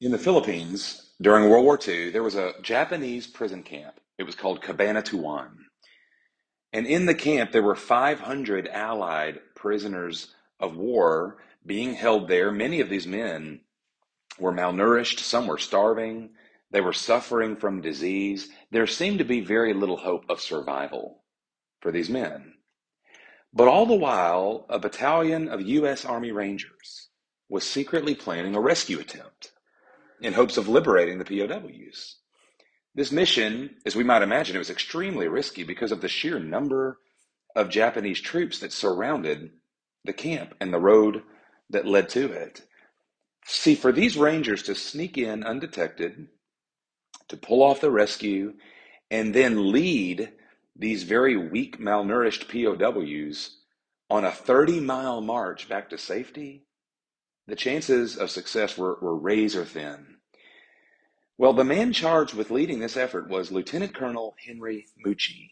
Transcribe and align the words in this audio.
In 0.00 0.12
the 0.12 0.18
Philippines, 0.18 1.10
during 1.20 1.50
World 1.50 1.64
War 1.64 1.76
II, 1.84 2.10
there 2.10 2.22
was 2.22 2.36
a 2.36 2.54
Japanese 2.62 3.26
prison 3.26 3.64
camp. 3.64 3.98
It 4.16 4.22
was 4.22 4.36
called 4.36 4.62
Cabanatuan. 4.62 5.56
And 6.72 6.86
in 6.86 7.06
the 7.06 7.16
camp, 7.16 7.50
there 7.50 7.64
were 7.64 7.74
500 7.74 8.68
Allied 8.68 9.40
prisoners 9.56 10.32
of 10.60 10.76
war 10.76 11.38
being 11.66 11.94
held 11.94 12.28
there. 12.28 12.52
Many 12.52 12.78
of 12.80 12.88
these 12.88 13.08
men 13.08 13.62
were 14.38 14.52
malnourished, 14.52 15.18
some 15.18 15.48
were 15.48 15.58
starving, 15.58 16.30
they 16.70 16.80
were 16.80 16.92
suffering 16.92 17.56
from 17.56 17.80
disease. 17.80 18.50
There 18.70 18.86
seemed 18.86 19.18
to 19.18 19.24
be 19.24 19.40
very 19.40 19.74
little 19.74 19.96
hope 19.96 20.26
of 20.28 20.40
survival 20.40 21.24
for 21.80 21.90
these 21.90 22.08
men. 22.08 22.54
But 23.52 23.66
all 23.66 23.86
the 23.86 23.94
while, 23.94 24.64
a 24.68 24.78
battalion 24.78 25.48
of 25.48 25.60
U.S. 25.60 26.04
Army 26.04 26.30
Rangers 26.30 27.08
was 27.48 27.64
secretly 27.64 28.14
planning 28.14 28.54
a 28.54 28.60
rescue 28.60 29.00
attempt 29.00 29.50
in 30.20 30.32
hopes 30.32 30.56
of 30.56 30.68
liberating 30.68 31.18
the 31.18 31.24
POWs. 31.24 32.16
This 32.94 33.12
mission, 33.12 33.76
as 33.86 33.94
we 33.94 34.04
might 34.04 34.22
imagine, 34.22 34.56
it 34.56 34.60
was 34.60 34.70
extremely 34.70 35.28
risky 35.28 35.62
because 35.62 35.92
of 35.92 36.00
the 36.00 36.08
sheer 36.08 36.38
number 36.38 36.98
of 37.54 37.70
Japanese 37.70 38.20
troops 38.20 38.58
that 38.60 38.72
surrounded 38.72 39.50
the 40.04 40.12
camp 40.12 40.54
and 40.60 40.72
the 40.72 40.80
road 40.80 41.22
that 41.70 41.86
led 41.86 42.08
to 42.10 42.32
it. 42.32 42.62
See, 43.44 43.74
for 43.74 43.92
these 43.92 44.16
Rangers 44.16 44.62
to 44.64 44.74
sneak 44.74 45.16
in 45.16 45.44
undetected, 45.44 46.28
to 47.28 47.36
pull 47.36 47.62
off 47.62 47.80
the 47.80 47.90
rescue, 47.90 48.54
and 49.10 49.34
then 49.34 49.72
lead 49.72 50.32
these 50.76 51.02
very 51.02 51.36
weak, 51.36 51.78
malnourished 51.78 52.48
POWs 52.48 53.58
on 54.10 54.24
a 54.24 54.30
30 54.30 54.80
mile 54.80 55.20
march 55.20 55.68
back 55.68 55.90
to 55.90 55.98
safety, 55.98 56.64
the 57.48 57.56
chances 57.56 58.16
of 58.16 58.30
success 58.30 58.76
were, 58.76 58.98
were 59.00 59.16
razor 59.16 59.64
thin. 59.64 60.18
Well, 61.38 61.54
the 61.54 61.64
man 61.64 61.92
charged 61.94 62.34
with 62.34 62.50
leading 62.50 62.78
this 62.78 62.96
effort 62.96 63.28
was 63.28 63.50
Lieutenant 63.50 63.94
Colonel 63.94 64.36
Henry 64.46 64.86
Mucci. 65.04 65.50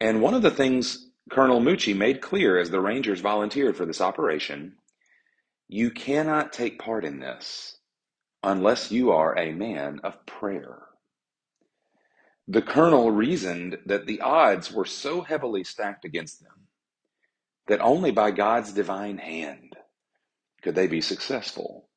And 0.00 0.20
one 0.20 0.34
of 0.34 0.42
the 0.42 0.50
things 0.50 1.08
Colonel 1.30 1.60
Mucci 1.60 1.96
made 1.96 2.20
clear 2.20 2.58
as 2.58 2.70
the 2.70 2.80
Rangers 2.80 3.20
volunteered 3.20 3.76
for 3.76 3.86
this 3.86 4.00
operation 4.00 4.74
you 5.70 5.90
cannot 5.90 6.52
take 6.52 6.78
part 6.78 7.04
in 7.04 7.20
this 7.20 7.76
unless 8.42 8.90
you 8.90 9.10
are 9.10 9.38
a 9.38 9.52
man 9.52 10.00
of 10.02 10.24
prayer. 10.24 10.80
The 12.48 12.62
colonel 12.62 13.10
reasoned 13.10 13.78
that 13.84 14.06
the 14.06 14.22
odds 14.22 14.72
were 14.72 14.86
so 14.86 15.20
heavily 15.20 15.62
stacked 15.62 16.06
against 16.06 16.42
them 16.42 16.68
that 17.66 17.82
only 17.82 18.10
by 18.10 18.30
God's 18.30 18.72
divine 18.72 19.18
hand 19.18 19.67
could 20.62 20.74
they 20.74 20.86
be 20.86 21.00
successful. 21.00 21.88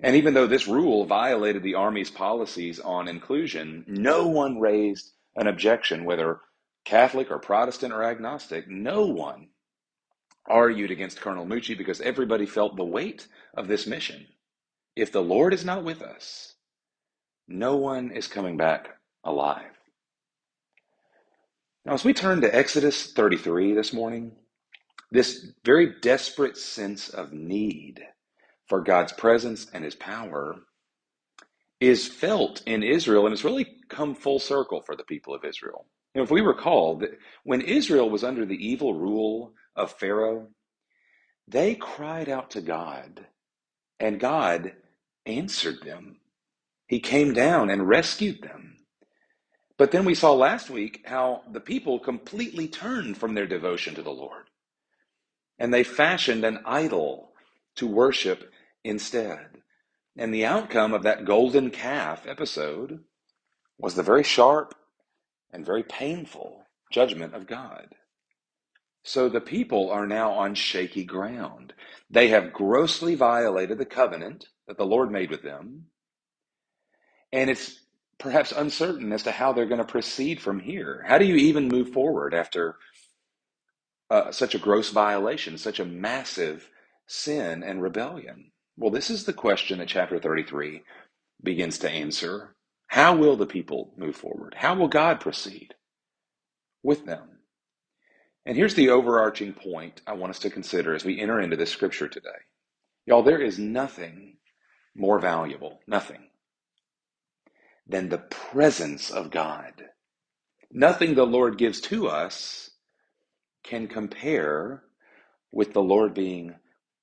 And 0.00 0.16
even 0.16 0.34
though 0.34 0.46
this 0.46 0.66
rule 0.66 1.04
violated 1.04 1.62
the 1.62 1.74
Army's 1.74 2.10
policies 2.10 2.80
on 2.80 3.08
inclusion, 3.08 3.84
no 3.86 4.26
one 4.26 4.58
raised 4.58 5.12
an 5.36 5.46
objection, 5.46 6.04
whether 6.04 6.40
Catholic 6.84 7.30
or 7.30 7.38
Protestant 7.38 7.92
or 7.92 8.02
agnostic. 8.02 8.68
No 8.68 9.06
one 9.06 9.48
argued 10.46 10.90
against 10.90 11.20
Colonel 11.20 11.46
Mucci 11.46 11.76
because 11.76 12.00
everybody 12.00 12.46
felt 12.46 12.76
the 12.76 12.84
weight 12.84 13.28
of 13.54 13.68
this 13.68 13.86
mission. 13.86 14.26
If 14.96 15.12
the 15.12 15.22
Lord 15.22 15.54
is 15.54 15.64
not 15.64 15.84
with 15.84 16.02
us, 16.02 16.54
no 17.46 17.76
one 17.76 18.10
is 18.10 18.26
coming 18.26 18.56
back 18.56 18.88
alive. 19.22 19.78
Now, 21.84 21.94
as 21.94 22.04
we 22.04 22.12
turn 22.12 22.40
to 22.40 22.54
Exodus 22.54 23.12
33 23.12 23.74
this 23.74 23.92
morning, 23.92 24.32
this 25.10 25.52
very 25.64 25.94
desperate 26.00 26.56
sense 26.56 27.08
of 27.08 27.32
need 27.32 28.02
for 28.68 28.80
God's 28.82 29.12
presence 29.12 29.66
and 29.72 29.84
his 29.84 29.94
power 29.94 30.56
is 31.80 32.06
felt 32.06 32.62
in 32.66 32.82
Israel, 32.82 33.26
and 33.26 33.32
it's 33.32 33.44
really 33.44 33.66
come 33.88 34.14
full 34.14 34.38
circle 34.38 34.82
for 34.82 34.96
the 34.96 35.04
people 35.04 35.34
of 35.34 35.44
Israel. 35.44 35.86
You 36.14 36.20
know, 36.20 36.24
if 36.24 36.30
we 36.30 36.42
recall 36.42 36.96
that 36.98 37.18
when 37.44 37.62
Israel 37.62 38.10
was 38.10 38.24
under 38.24 38.44
the 38.44 38.66
evil 38.68 38.94
rule 38.94 39.54
of 39.76 39.92
Pharaoh, 39.92 40.48
they 41.48 41.74
cried 41.74 42.28
out 42.28 42.50
to 42.52 42.60
God, 42.60 43.26
and 43.98 44.20
God 44.20 44.74
answered 45.26 45.82
them. 45.84 46.20
He 46.88 47.00
came 47.00 47.32
down 47.32 47.70
and 47.70 47.88
rescued 47.88 48.42
them. 48.42 48.78
But 49.78 49.92
then 49.92 50.04
we 50.04 50.14
saw 50.14 50.34
last 50.34 50.70
week 50.70 51.02
how 51.06 51.42
the 51.50 51.60
people 51.60 51.98
completely 51.98 52.68
turned 52.68 53.16
from 53.16 53.34
their 53.34 53.46
devotion 53.46 53.94
to 53.94 54.02
the 54.02 54.10
Lord, 54.10 54.49
and 55.60 55.72
they 55.72 55.84
fashioned 55.84 56.42
an 56.44 56.60
idol 56.64 57.30
to 57.76 57.86
worship 57.86 58.50
instead. 58.82 59.58
And 60.16 60.34
the 60.34 60.46
outcome 60.46 60.94
of 60.94 61.02
that 61.04 61.26
golden 61.26 61.70
calf 61.70 62.26
episode 62.26 63.04
was 63.78 63.94
the 63.94 64.02
very 64.02 64.24
sharp 64.24 64.74
and 65.52 65.64
very 65.64 65.82
painful 65.82 66.64
judgment 66.90 67.34
of 67.34 67.46
God. 67.46 67.88
So 69.04 69.28
the 69.28 69.40
people 69.40 69.90
are 69.90 70.06
now 70.06 70.32
on 70.32 70.54
shaky 70.54 71.04
ground. 71.04 71.74
They 72.10 72.28
have 72.28 72.52
grossly 72.52 73.14
violated 73.14 73.78
the 73.78 73.86
covenant 73.86 74.46
that 74.66 74.78
the 74.78 74.86
Lord 74.86 75.10
made 75.10 75.30
with 75.30 75.42
them. 75.42 75.86
And 77.32 77.48
it's 77.50 77.80
perhaps 78.18 78.52
uncertain 78.52 79.12
as 79.12 79.22
to 79.24 79.30
how 79.30 79.52
they're 79.52 79.66
going 79.66 79.78
to 79.78 79.84
proceed 79.84 80.40
from 80.40 80.60
here. 80.60 81.04
How 81.06 81.18
do 81.18 81.24
you 81.24 81.36
even 81.36 81.68
move 81.68 81.90
forward 81.90 82.34
after 82.34 82.76
uh, 84.10 84.32
such 84.32 84.54
a 84.54 84.58
gross 84.60 84.90
violation, 84.90 85.58
such 85.58 85.80
a 85.80 85.84
massive 85.86 86.70
sin 87.06 87.62
and 87.62 87.82
rebellion? 87.82 88.52
Well, 88.76 88.90
this 88.90 89.10
is 89.10 89.24
the 89.24 89.32
question 89.32 89.78
that 89.78 89.88
chapter 89.88 90.18
33 90.18 90.82
begins 91.42 91.78
to 91.80 91.90
answer. 91.90 92.56
How 92.88 93.16
will 93.16 93.36
the 93.36 93.46
people 93.46 93.94
move 93.96 94.16
forward? 94.16 94.54
How 94.58 94.74
will 94.74 94.88
God 94.88 95.20
proceed 95.20 95.74
with 96.82 97.06
them? 97.06 97.40
And 98.46 98.56
here's 98.56 98.74
the 98.74 98.90
overarching 98.90 99.52
point 99.52 100.02
I 100.06 100.14
want 100.14 100.30
us 100.30 100.40
to 100.40 100.50
consider 100.50 100.94
as 100.94 101.04
we 101.04 101.20
enter 101.20 101.40
into 101.40 101.56
this 101.56 101.70
scripture 101.70 102.08
today. 102.08 102.28
Y'all, 103.06 103.22
there 103.22 103.40
is 103.40 103.58
nothing 103.58 104.38
more 104.96 105.18
valuable, 105.20 105.80
nothing, 105.86 106.28
than 107.86 108.08
the 108.08 108.18
presence 108.18 109.10
of 109.10 109.30
God. 109.30 109.74
Nothing 110.72 111.14
the 111.14 111.26
Lord 111.26 111.58
gives 111.58 111.80
to 111.82 112.08
us 112.08 112.69
can 113.64 113.88
compare 113.88 114.82
with 115.52 115.72
the 115.72 115.82
Lord 115.82 116.14
being 116.14 116.54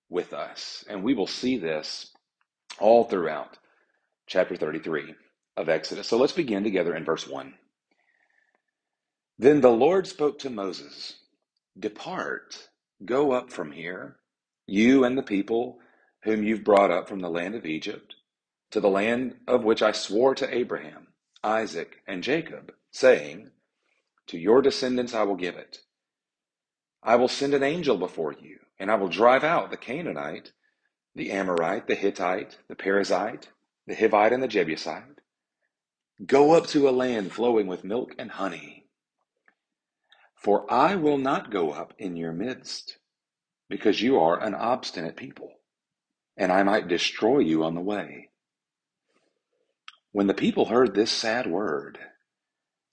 with 0.09 0.33
us. 0.33 0.85
And 0.89 1.03
we 1.03 1.13
will 1.13 1.27
see 1.27 1.57
this 1.57 2.11
all 2.79 3.03
throughout 3.05 3.57
chapter 4.27 4.55
33 4.55 5.15
of 5.57 5.69
Exodus. 5.69 6.07
So 6.07 6.17
let's 6.17 6.33
begin 6.33 6.63
together 6.63 6.95
in 6.95 7.05
verse 7.05 7.27
1. 7.27 7.53
Then 9.37 9.61
the 9.61 9.69
Lord 9.69 10.07
spoke 10.07 10.39
to 10.39 10.49
Moses 10.49 11.15
Depart, 11.79 12.69
go 13.05 13.31
up 13.31 13.51
from 13.51 13.71
here, 13.71 14.17
you 14.65 15.03
and 15.03 15.17
the 15.17 15.23
people 15.23 15.79
whom 16.23 16.43
you've 16.43 16.63
brought 16.63 16.91
up 16.91 17.07
from 17.07 17.19
the 17.19 17.29
land 17.29 17.55
of 17.55 17.65
Egypt, 17.65 18.15
to 18.71 18.79
the 18.79 18.89
land 18.89 19.35
of 19.47 19.63
which 19.63 19.81
I 19.81 19.91
swore 19.91 20.35
to 20.35 20.55
Abraham, 20.55 21.07
Isaac, 21.43 21.97
and 22.07 22.23
Jacob, 22.23 22.73
saying, 22.91 23.51
To 24.27 24.37
your 24.37 24.61
descendants 24.61 25.13
I 25.13 25.23
will 25.23 25.35
give 25.35 25.55
it. 25.55 25.79
I 27.07 27.15
will 27.15 27.29
send 27.29 27.55
an 27.55 27.63
angel 27.63 27.97
before 27.97 28.33
you 28.33 28.59
and 28.79 28.91
I 28.91 28.95
will 28.95 29.07
drive 29.07 29.43
out 29.43 29.71
the 29.71 29.77
Canaanite, 29.77 30.51
the 31.15 31.31
Amorite, 31.31 31.87
the 31.87 31.95
Hittite, 31.95 32.57
the 32.67 32.75
Perizzite, 32.75 33.47
the 33.87 33.95
Hivite, 33.95 34.33
and 34.33 34.43
the 34.43 34.47
Jebusite. 34.47 35.21
Go 36.25 36.53
up 36.53 36.67
to 36.67 36.87
a 36.87 36.91
land 36.91 37.31
flowing 37.31 37.67
with 37.67 37.83
milk 37.83 38.13
and 38.19 38.31
honey. 38.31 38.85
For 40.35 40.71
I 40.71 40.95
will 40.95 41.17
not 41.17 41.51
go 41.51 41.71
up 41.71 41.93
in 41.97 42.15
your 42.15 42.31
midst, 42.31 42.99
because 43.69 44.01
you 44.01 44.19
are 44.19 44.39
an 44.39 44.53
obstinate 44.53 45.15
people, 45.15 45.53
and 46.35 46.51
I 46.51 46.63
might 46.63 46.87
destroy 46.87 47.39
you 47.39 47.63
on 47.63 47.73
the 47.73 47.81
way. 47.81 48.29
When 50.11 50.27
the 50.27 50.33
people 50.33 50.65
heard 50.65 50.93
this 50.93 51.11
sad 51.11 51.47
word, 51.47 51.97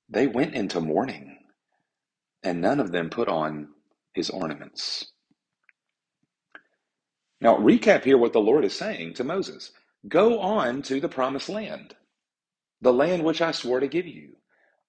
they 0.08 0.26
went 0.26 0.54
into 0.54 0.80
mourning, 0.80 1.38
and 2.42 2.60
none 2.60 2.80
of 2.80 2.92
them 2.92 3.10
put 3.10 3.28
on 3.28 3.73
his 4.14 4.30
ornaments. 4.30 5.12
Now, 7.40 7.56
recap 7.58 8.04
here 8.04 8.18
what 8.18 8.32
the 8.32 8.40
Lord 8.40 8.64
is 8.64 8.76
saying 8.76 9.14
to 9.14 9.24
Moses 9.24 9.72
Go 10.08 10.40
on 10.40 10.82
to 10.82 11.00
the 11.00 11.08
promised 11.08 11.48
land, 11.48 11.96
the 12.80 12.92
land 12.92 13.24
which 13.24 13.42
I 13.42 13.52
swore 13.52 13.80
to 13.80 13.88
give 13.88 14.06
you. 14.06 14.36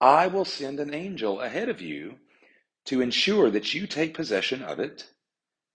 I 0.01 0.27
will 0.27 0.45
send 0.45 0.80
an 0.80 0.94
angel 0.94 1.42
ahead 1.42 1.69
of 1.69 1.81
you 1.81 2.16
to 2.86 3.01
ensure 3.01 3.50
that 3.51 3.74
you 3.74 3.88
take 3.88 4.13
possession 4.16 4.63
of 4.63 4.80
it 4.80 5.06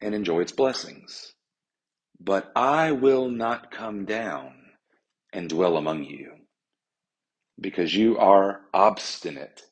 and 0.01 0.15
enjoy 0.15 0.41
its 0.41 0.53
blessings. 0.53 1.35
But 2.21 2.53
I 2.57 2.93
will 2.93 3.29
not 3.31 3.71
come 3.71 4.05
down 4.07 4.55
and 5.33 5.49
dwell 5.49 5.77
among 5.77 6.05
you 6.05 6.33
because 7.61 7.95
you 7.95 8.19
are 8.19 8.63
obstinate 8.75 9.63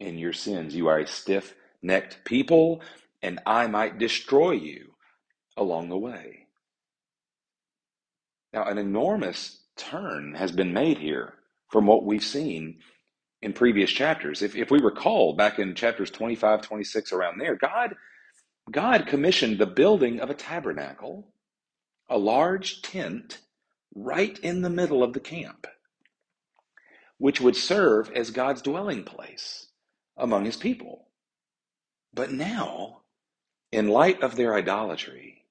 in 0.00 0.18
your 0.18 0.32
sins. 0.32 0.74
You 0.74 0.88
are 0.88 1.00
a 1.00 1.06
stiff 1.06 1.54
necked 1.82 2.24
people, 2.24 2.82
and 3.22 3.40
I 3.46 3.66
might 3.66 3.98
destroy 3.98 4.52
you 4.52 4.94
along 5.56 5.88
the 5.88 5.98
way. 5.98 6.46
Now, 8.52 8.64
an 8.64 8.78
enormous 8.78 9.62
turn 9.76 10.34
has 10.34 10.52
been 10.52 10.72
made 10.72 10.98
here 10.98 11.34
from 11.70 11.86
what 11.86 12.04
we've 12.04 12.24
seen 12.24 12.80
in 13.42 13.52
previous 13.52 13.90
chapters. 13.90 14.42
If, 14.42 14.56
if 14.56 14.70
we 14.70 14.80
recall 14.80 15.34
back 15.34 15.58
in 15.58 15.74
chapters 15.74 16.10
25, 16.10 16.62
26, 16.62 17.12
around 17.12 17.38
there, 17.40 17.56
God, 17.56 17.94
God 18.70 19.06
commissioned 19.06 19.58
the 19.58 19.66
building 19.66 20.20
of 20.20 20.30
a 20.30 20.34
tabernacle, 20.34 21.32
a 22.08 22.18
large 22.18 22.82
tent, 22.82 23.40
right 23.94 24.38
in 24.40 24.62
the 24.62 24.70
middle 24.70 25.02
of 25.02 25.12
the 25.12 25.20
camp, 25.20 25.66
which 27.18 27.40
would 27.40 27.56
serve 27.56 28.10
as 28.12 28.30
God's 28.30 28.62
dwelling 28.62 29.04
place 29.04 29.68
among 30.16 30.44
his 30.44 30.56
people. 30.56 31.08
But 32.14 32.32
now, 32.32 32.97
in 33.72 33.88
light 33.88 34.22
of 34.22 34.36
their 34.36 34.54
idolatry, 34.54 35.44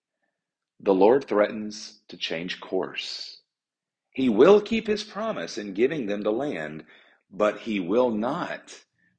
the 0.80 0.94
Lord 0.94 1.26
threatens 1.26 2.00
to 2.10 2.18
change 2.18 2.60
course. 2.60 3.42
He 4.12 4.30
will 4.30 4.62
keep 4.62 4.88
his 4.88 5.04
promise 5.04 5.58
in 5.58 5.74
giving 5.74 6.08
them 6.08 6.22
the 6.22 6.32
land, 6.32 6.84
but 7.32 7.60
he 7.60 7.80
will 7.80 8.12
not 8.12 8.74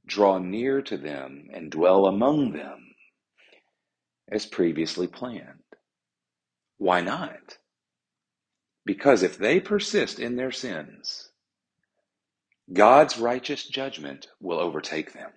draw 0.07 0.39
near 0.39 0.83
to 0.83 0.97
them 0.97 1.49
and 1.53 1.71
dwell 1.71 2.07
among 2.07 2.53
them 2.53 2.95
as 4.31 4.47
previously 4.47 5.07
planned. 5.07 5.63
Why 6.79 7.01
not? 7.01 7.59
Because 8.85 9.23
if 9.23 9.39
they 9.39 9.61
persist 9.61 10.19
in 10.19 10.37
their 10.37 10.53
sins, 10.53 11.31
God's 12.73 13.19
righteous 13.19 13.65
judgment 13.65 14.29
will 14.41 14.59
overtake 14.59 15.13
them. 15.13 15.31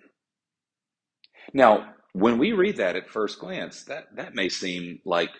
Now, 1.52 1.94
when 2.12 2.38
we 2.38 2.52
read 2.52 2.76
that 2.76 2.96
at 2.96 3.10
first 3.10 3.38
glance, 3.38 3.84
that, 3.84 4.04
that 4.16 4.34
may 4.34 4.48
seem 4.48 5.00
like, 5.04 5.30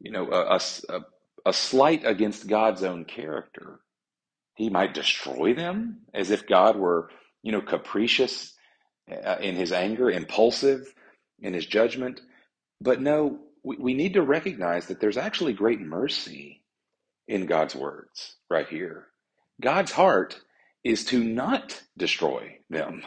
you 0.00 0.12
know, 0.12 0.30
a, 0.30 0.60
a, 0.90 1.00
a 1.46 1.52
slight 1.52 2.04
against 2.04 2.46
God's 2.46 2.82
own 2.82 3.04
character. 3.04 3.80
He 4.56 4.70
might 4.70 4.94
destroy 4.94 5.54
them 5.54 6.02
as 6.12 6.30
if 6.30 6.46
God 6.46 6.76
were, 6.76 7.10
you 7.42 7.52
know, 7.52 7.60
capricious 7.60 8.54
uh, 9.10 9.36
in 9.40 9.56
his 9.56 9.72
anger, 9.72 10.10
impulsive 10.10 10.92
in 11.40 11.54
his 11.54 11.66
judgment. 11.66 12.20
But 12.80 13.00
no, 13.00 13.40
we, 13.62 13.76
we 13.76 13.94
need 13.94 14.14
to 14.14 14.22
recognize 14.22 14.86
that 14.86 15.00
there's 15.00 15.16
actually 15.16 15.54
great 15.54 15.80
mercy 15.80 16.62
in 17.26 17.46
God's 17.46 17.74
words 17.74 18.36
right 18.50 18.68
here. 18.68 19.06
God's 19.60 19.92
heart 19.92 20.38
is 20.84 21.04
to 21.06 21.22
not 21.24 21.82
destroy 21.96 22.58
them. 22.68 23.02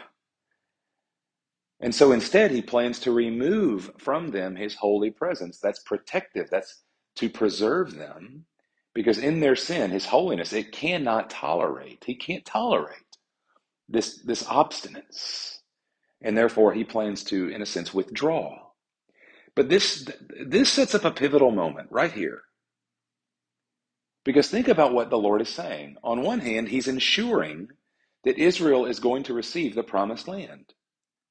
And 1.80 1.94
so 1.94 2.12
instead, 2.12 2.50
he 2.50 2.62
plans 2.62 2.98
to 3.00 3.12
remove 3.12 3.92
from 3.98 4.30
them 4.30 4.56
his 4.56 4.74
holy 4.74 5.10
presence. 5.10 5.58
That's 5.60 5.78
protective, 5.80 6.48
that's 6.50 6.82
to 7.16 7.28
preserve 7.30 7.94
them. 7.94 8.46
Because 8.94 9.18
in 9.18 9.40
their 9.40 9.54
sin, 9.54 9.90
his 9.90 10.06
holiness, 10.06 10.52
it 10.52 10.72
cannot 10.72 11.30
tolerate. 11.30 12.02
He 12.04 12.16
can't 12.16 12.44
tolerate 12.44 12.96
this, 13.88 14.20
this 14.22 14.42
obstinance. 14.44 15.58
And 16.20 16.36
therefore, 16.36 16.72
he 16.72 16.82
plans 16.82 17.22
to, 17.24 17.48
in 17.48 17.62
a 17.62 17.66
sense, 17.66 17.94
withdraw. 17.94 18.58
But 19.54 19.68
this, 19.68 20.08
this 20.44 20.70
sets 20.70 20.96
up 20.96 21.04
a 21.04 21.12
pivotal 21.12 21.52
moment 21.52 21.88
right 21.92 22.12
here. 22.12 22.42
Because 24.24 24.50
think 24.50 24.66
about 24.66 24.92
what 24.92 25.10
the 25.10 25.18
Lord 25.18 25.40
is 25.40 25.48
saying. 25.48 25.96
On 26.02 26.22
one 26.22 26.40
hand, 26.40 26.68
he's 26.68 26.88
ensuring 26.88 27.68
that 28.24 28.36
Israel 28.36 28.84
is 28.84 28.98
going 28.98 29.22
to 29.24 29.34
receive 29.34 29.76
the 29.76 29.84
promised 29.84 30.26
land 30.26 30.74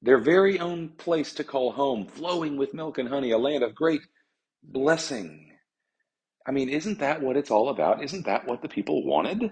their 0.02 0.18
very 0.18 0.58
own 0.58 0.90
place 0.90 1.34
to 1.34 1.44
call 1.44 1.72
home, 1.72 2.06
flowing 2.06 2.56
with 2.56 2.74
milk 2.74 2.98
and 2.98 3.08
honey, 3.08 3.32
a 3.32 3.38
land 3.38 3.64
of 3.64 3.74
great 3.74 4.02
blessing. 4.62 5.52
I 6.46 6.52
mean, 6.52 6.68
isn't 6.68 7.00
that 7.00 7.20
what 7.20 7.36
it's 7.36 7.50
all 7.50 7.68
about? 7.68 8.02
Isn't 8.02 8.26
that 8.26 8.46
what 8.46 8.62
the 8.62 8.68
people 8.68 9.04
wanted? 9.04 9.50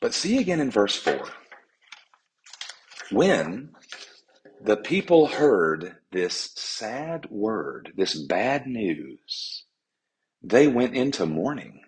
But 0.00 0.14
see 0.14 0.38
again 0.38 0.60
in 0.60 0.70
verse 0.70 0.96
4. 0.96 1.28
When 3.10 3.70
the 4.60 4.76
people 4.76 5.26
heard 5.26 5.96
this 6.12 6.50
sad 6.56 7.30
word, 7.30 7.92
this 7.96 8.14
bad 8.14 8.66
news, 8.66 9.64
they 10.42 10.68
went 10.68 10.94
into 10.94 11.26
mourning, 11.26 11.82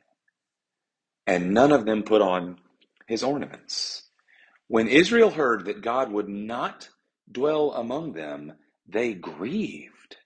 and 1.27 1.53
none 1.53 1.73
of 1.73 1.85
them 1.85 2.03
put 2.03 2.23
on 2.23 2.59
his 3.07 3.23
ornaments. 3.23 4.10
When 4.71 4.87
Israel 4.87 5.31
heard 5.31 5.65
that 5.65 5.83
God 5.83 6.13
would 6.13 6.29
not 6.29 6.91
dwell 7.29 7.73
among 7.73 8.13
them, 8.13 8.53
they 8.87 9.15
grieved. 9.15 10.19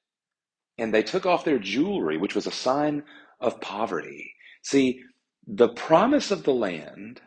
And 0.77 0.93
they 0.93 1.03
took 1.03 1.25
off 1.25 1.47
their 1.47 1.59
jewelry, 1.59 2.19
which 2.19 2.35
was 2.35 2.47
a 2.47 2.51
sign 2.51 3.05
of 3.41 3.63
poverty. 3.63 4.35
See, 4.63 5.01
the 5.47 5.71
promise 5.71 6.31
of 6.31 6.43
the 6.43 6.53
land 6.53 7.23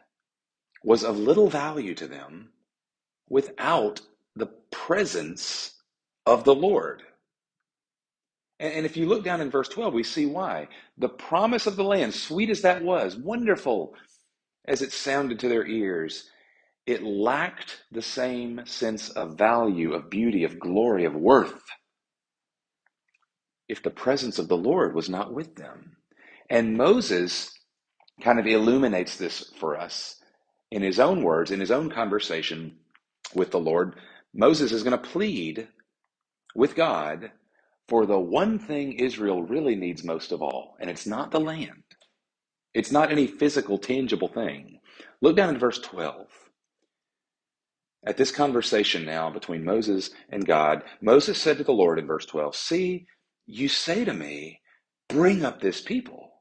was 0.83 1.03
of 1.03 1.17
little 1.17 1.49
value 1.49 1.95
to 1.95 2.05
them 2.05 2.49
without 3.27 3.99
the 4.35 4.51
presence 4.69 5.73
of 6.27 6.43
the 6.43 6.53
Lord. 6.53 7.01
And 8.59 8.85
if 8.85 8.95
you 8.95 9.07
look 9.07 9.23
down 9.23 9.41
in 9.41 9.49
verse 9.49 9.69
12, 9.69 9.91
we 9.91 10.03
see 10.03 10.27
why. 10.27 10.67
The 10.99 11.09
promise 11.09 11.65
of 11.65 11.77
the 11.77 11.83
land, 11.83 12.13
sweet 12.13 12.51
as 12.51 12.61
that 12.61 12.83
was, 12.83 13.15
wonderful 13.15 13.95
as 14.65 14.83
it 14.83 14.91
sounded 14.91 15.39
to 15.39 15.49
their 15.49 15.65
ears, 15.65 16.29
it 16.87 17.03
lacked 17.03 17.83
the 17.91 18.03
same 18.03 18.61
sense 18.65 19.09
of 19.11 19.37
value, 19.37 19.93
of 19.93 20.09
beauty, 20.09 20.45
of 20.45 20.59
glory, 20.59 21.05
of 21.05 21.15
worth 21.15 21.61
if 23.69 23.83
the 23.83 23.91
presence 23.91 24.39
of 24.39 24.47
the 24.47 24.57
Lord 24.57 24.95
was 24.95 25.09
not 25.09 25.33
with 25.33 25.55
them. 25.55 25.97
And 26.49 26.77
Moses 26.77 27.51
kind 28.21 28.39
of 28.39 28.47
illuminates 28.47 29.17
this 29.17 29.51
for 29.59 29.77
us 29.77 30.17
in 30.71 30.81
his 30.83 30.99
own 30.99 31.23
words, 31.23 31.51
in 31.51 31.59
his 31.59 31.71
own 31.71 31.89
conversation 31.91 32.77
with 33.35 33.51
the 33.51 33.59
Lord. 33.59 33.95
Moses 34.33 34.71
is 34.71 34.83
going 34.83 34.97
to 34.99 35.09
plead 35.09 35.67
with 36.55 36.75
God 36.75 37.31
for 37.89 38.05
the 38.05 38.19
one 38.19 38.59
thing 38.59 38.93
Israel 38.93 39.43
really 39.43 39.75
needs 39.75 40.03
most 40.03 40.31
of 40.31 40.41
all, 40.41 40.77
and 40.79 40.89
it's 40.89 41.07
not 41.07 41.31
the 41.31 41.39
land. 41.39 41.83
It's 42.73 42.91
not 42.91 43.11
any 43.11 43.27
physical, 43.27 43.77
tangible 43.77 44.27
thing. 44.29 44.79
Look 45.21 45.37
down 45.37 45.49
in 45.49 45.59
verse 45.59 45.79
12. 45.79 46.27
At 48.07 48.15
this 48.15 48.31
conversation 48.31 49.03
now 49.03 49.29
between 49.29 49.65
Moses 49.65 50.11
and 50.29 50.47
God, 50.47 50.83
Moses 51.01 51.41
said 51.41 51.57
to 51.57 51.65
the 51.65 51.73
Lord 51.73 51.99
in 51.99 52.07
verse 52.07 52.25
12, 52.25 52.55
See, 52.55 53.05
you 53.45 53.67
say 53.67 54.05
to 54.05 54.13
me, 54.13 54.61
Bring 55.09 55.43
up 55.43 55.59
this 55.59 55.81
people, 55.81 56.31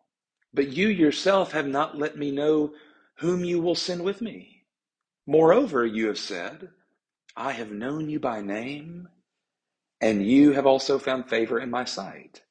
but 0.55 0.69
you 0.69 0.87
yourself 0.87 1.51
have 1.51 1.67
not 1.67 1.99
let 1.99 2.17
me 2.17 2.31
know 2.31 2.73
whom 3.17 3.45
you 3.45 3.61
will 3.61 3.75
send 3.75 4.05
with 4.05 4.23
me. 4.23 4.63
Moreover, 5.27 5.85
you 5.85 6.07
have 6.07 6.21
said, 6.21 6.69
I 7.37 7.51
have 7.51 7.73
known 7.73 8.09
you 8.09 8.21
by 8.21 8.43
name, 8.43 9.09
and 10.01 10.25
you 10.25 10.53
have 10.53 10.67
also 10.67 11.01
found 11.01 11.29
favor 11.29 11.59
in 11.59 11.69
my 11.69 11.85
sight. 11.85 12.43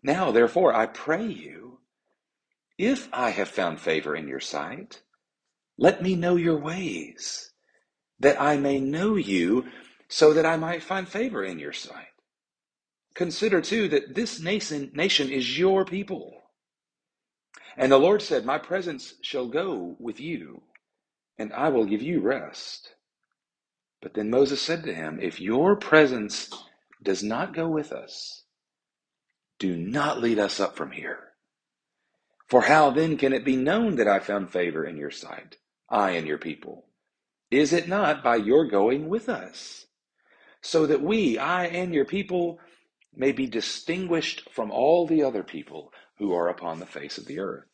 Now, 0.00 0.30
therefore, 0.30 0.72
I 0.72 0.86
pray 0.86 1.26
you, 1.26 1.80
if 2.78 3.08
I 3.12 3.30
have 3.30 3.48
found 3.48 3.80
favor 3.80 4.14
in 4.14 4.28
your 4.28 4.38
sight, 4.38 5.02
let 5.76 6.04
me 6.04 6.14
know 6.14 6.36
your 6.36 6.60
ways 6.60 7.50
that 8.24 8.40
I 8.42 8.58
may 8.58 8.80
know 8.80 9.16
you, 9.16 9.66
so 10.08 10.34
that 10.34 10.46
I 10.46 10.56
might 10.58 10.82
find 10.82 11.08
favor 11.08 11.44
in 11.44 11.60
your 11.60 11.72
sight. 11.74 12.08
Consider 13.14 13.60
too 13.60 13.88
that 13.88 14.14
this 14.14 14.40
nation, 14.40 14.90
is 15.30 15.58
your 15.58 15.84
people. 15.84 16.42
And 17.76 17.92
the 17.92 17.98
Lord 17.98 18.22
said, 18.22 18.44
My 18.44 18.58
presence 18.58 19.14
shall 19.22 19.48
go 19.48 19.96
with 20.00 20.20
you, 20.20 20.62
and 21.38 21.52
I 21.52 21.70
will 21.70 21.86
give 21.86 22.02
you 22.02 22.20
rest. 22.20 22.94
But 24.02 24.14
then 24.14 24.30
Moses 24.30 24.62
said 24.62 24.84
to 24.84 24.94
him, 24.94 25.18
If 25.20 25.40
your 25.40 25.76
presence 25.76 26.50
does 27.02 27.22
not 27.22 27.54
go 27.54 27.68
with 27.68 27.92
us, 27.92 28.44
do 29.58 29.76
not 29.76 30.20
lead 30.20 30.38
us 30.38 30.60
up 30.60 30.76
from 30.76 30.92
here. 30.92 31.20
For 32.48 32.62
how 32.62 32.90
then 32.90 33.16
can 33.16 33.32
it 33.32 33.44
be 33.44 33.56
known 33.56 33.96
that 33.96 34.08
I 34.08 34.20
found 34.20 34.50
favor 34.50 34.84
in 34.84 34.96
your 34.96 35.10
sight, 35.10 35.58
I 35.90 36.12
and 36.12 36.26
your 36.26 36.38
people? 36.38 36.86
Is 37.54 37.72
it 37.72 37.88
not 37.88 38.24
by 38.24 38.36
your 38.36 38.66
going 38.66 39.08
with 39.08 39.28
us? 39.28 39.86
So 40.62 40.86
that 40.86 41.02
we, 41.02 41.38
I 41.38 41.66
and 41.66 41.94
your 41.94 42.04
people, 42.04 42.58
may 43.14 43.32
be 43.32 43.46
distinguished 43.46 44.48
from 44.52 44.70
all 44.70 45.06
the 45.06 45.22
other 45.22 45.42
people 45.42 45.92
who 46.18 46.32
are 46.32 46.48
upon 46.48 46.80
the 46.80 46.86
face 46.86 47.18
of 47.18 47.26
the 47.26 47.38
earth. 47.38 47.64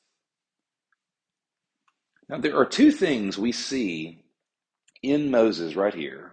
Now, 2.28 2.38
there 2.38 2.56
are 2.56 2.66
two 2.66 2.92
things 2.92 3.38
we 3.38 3.52
see 3.52 4.24
in 5.02 5.30
Moses 5.30 5.74
right 5.74 5.94
here 5.94 6.32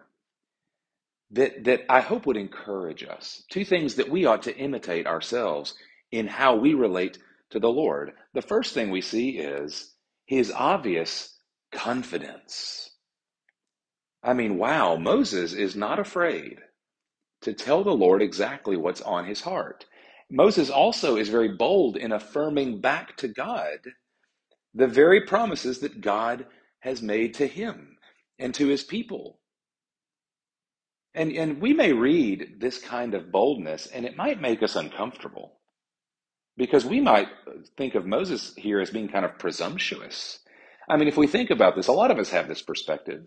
that, 1.32 1.64
that 1.64 1.82
I 1.90 2.02
hope 2.02 2.26
would 2.26 2.38
encourage 2.38 3.04
us. 3.04 3.44
Two 3.50 3.66
things 3.66 3.96
that 3.96 4.10
we 4.10 4.26
ought 4.26 4.44
to 4.44 4.58
imitate 4.58 5.08
ourselves 5.08 5.74
in 6.12 6.28
how 6.28 6.56
we 6.56 6.74
relate 6.74 7.18
to 7.52 7.60
the 7.60 7.70
Lord. 7.70 8.12
The 8.34 8.42
first 8.42 8.74
thing 8.74 8.92
we 8.92 9.02
see 9.02 9.38
is 9.38 9.94
his 10.26 10.52
obvious 10.52 11.34
confidence. 11.72 12.92
I 14.28 14.34
mean, 14.34 14.58
wow, 14.58 14.98
Moses 14.98 15.54
is 15.54 15.78
not 15.78 16.00
afraid 16.00 16.60
to 17.44 17.54
tell 17.54 17.86
the 17.86 17.92
Lord 17.96 18.22
exactly 18.22 18.76
what's 18.76 19.02
on 19.02 19.26
his 19.26 19.42
heart. 19.42 19.86
Moses 20.30 20.70
also 20.70 21.16
is 21.16 21.30
very 21.30 21.56
bold 21.56 21.96
in 21.96 22.12
affirming 22.12 22.82
back 22.82 23.16
to 23.18 23.30
God 23.30 23.80
the 24.74 24.88
very 24.88 25.22
promises 25.22 25.80
that 25.80 26.02
God 26.02 26.46
has 26.82 27.02
made 27.02 27.36
to 27.36 27.48
him 27.48 27.98
and 28.38 28.54
to 28.56 28.68
his 28.68 28.84
people. 28.84 29.40
And, 31.16 31.32
and 31.32 31.62
we 31.62 31.74
may 31.74 31.94
read 31.94 32.58
this 32.60 32.80
kind 32.80 33.14
of 33.14 33.32
boldness 33.32 33.88
and 33.88 34.06
it 34.06 34.18
might 34.18 34.42
make 34.42 34.62
us 34.62 34.76
uncomfortable 34.76 35.54
because 36.58 36.86
we 36.86 37.00
might 37.00 37.30
think 37.78 37.96
of 37.96 38.06
Moses 38.06 38.54
here 38.58 38.82
as 38.82 38.92
being 38.92 39.08
kind 39.08 39.24
of 39.24 39.40
presumptuous. 39.40 40.40
I 40.90 40.98
mean, 40.98 41.08
if 41.08 41.16
we 41.16 41.28
think 41.28 41.50
about 41.50 41.78
this, 41.78 41.88
a 41.88 41.94
lot 41.94 42.12
of 42.12 42.20
us 42.20 42.32
have 42.32 42.50
this 42.50 42.62
perspective 42.62 43.24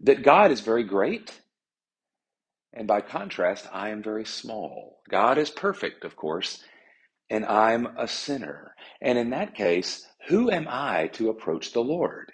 that 0.00 0.22
God 0.22 0.50
is 0.50 0.60
very 0.60 0.84
great. 0.84 1.40
And 2.72 2.86
by 2.86 3.00
contrast, 3.00 3.66
I 3.72 3.90
am 3.90 4.02
very 4.02 4.24
small. 4.24 5.00
God 5.08 5.38
is 5.38 5.50
perfect, 5.50 6.04
of 6.04 6.16
course, 6.16 6.62
and 7.28 7.44
I'm 7.44 7.86
a 7.98 8.06
sinner. 8.06 8.74
And 9.00 9.18
in 9.18 9.30
that 9.30 9.54
case, 9.54 10.06
who 10.28 10.50
am 10.50 10.66
I 10.68 11.08
to 11.14 11.30
approach 11.30 11.72
the 11.72 11.82
Lord? 11.82 12.32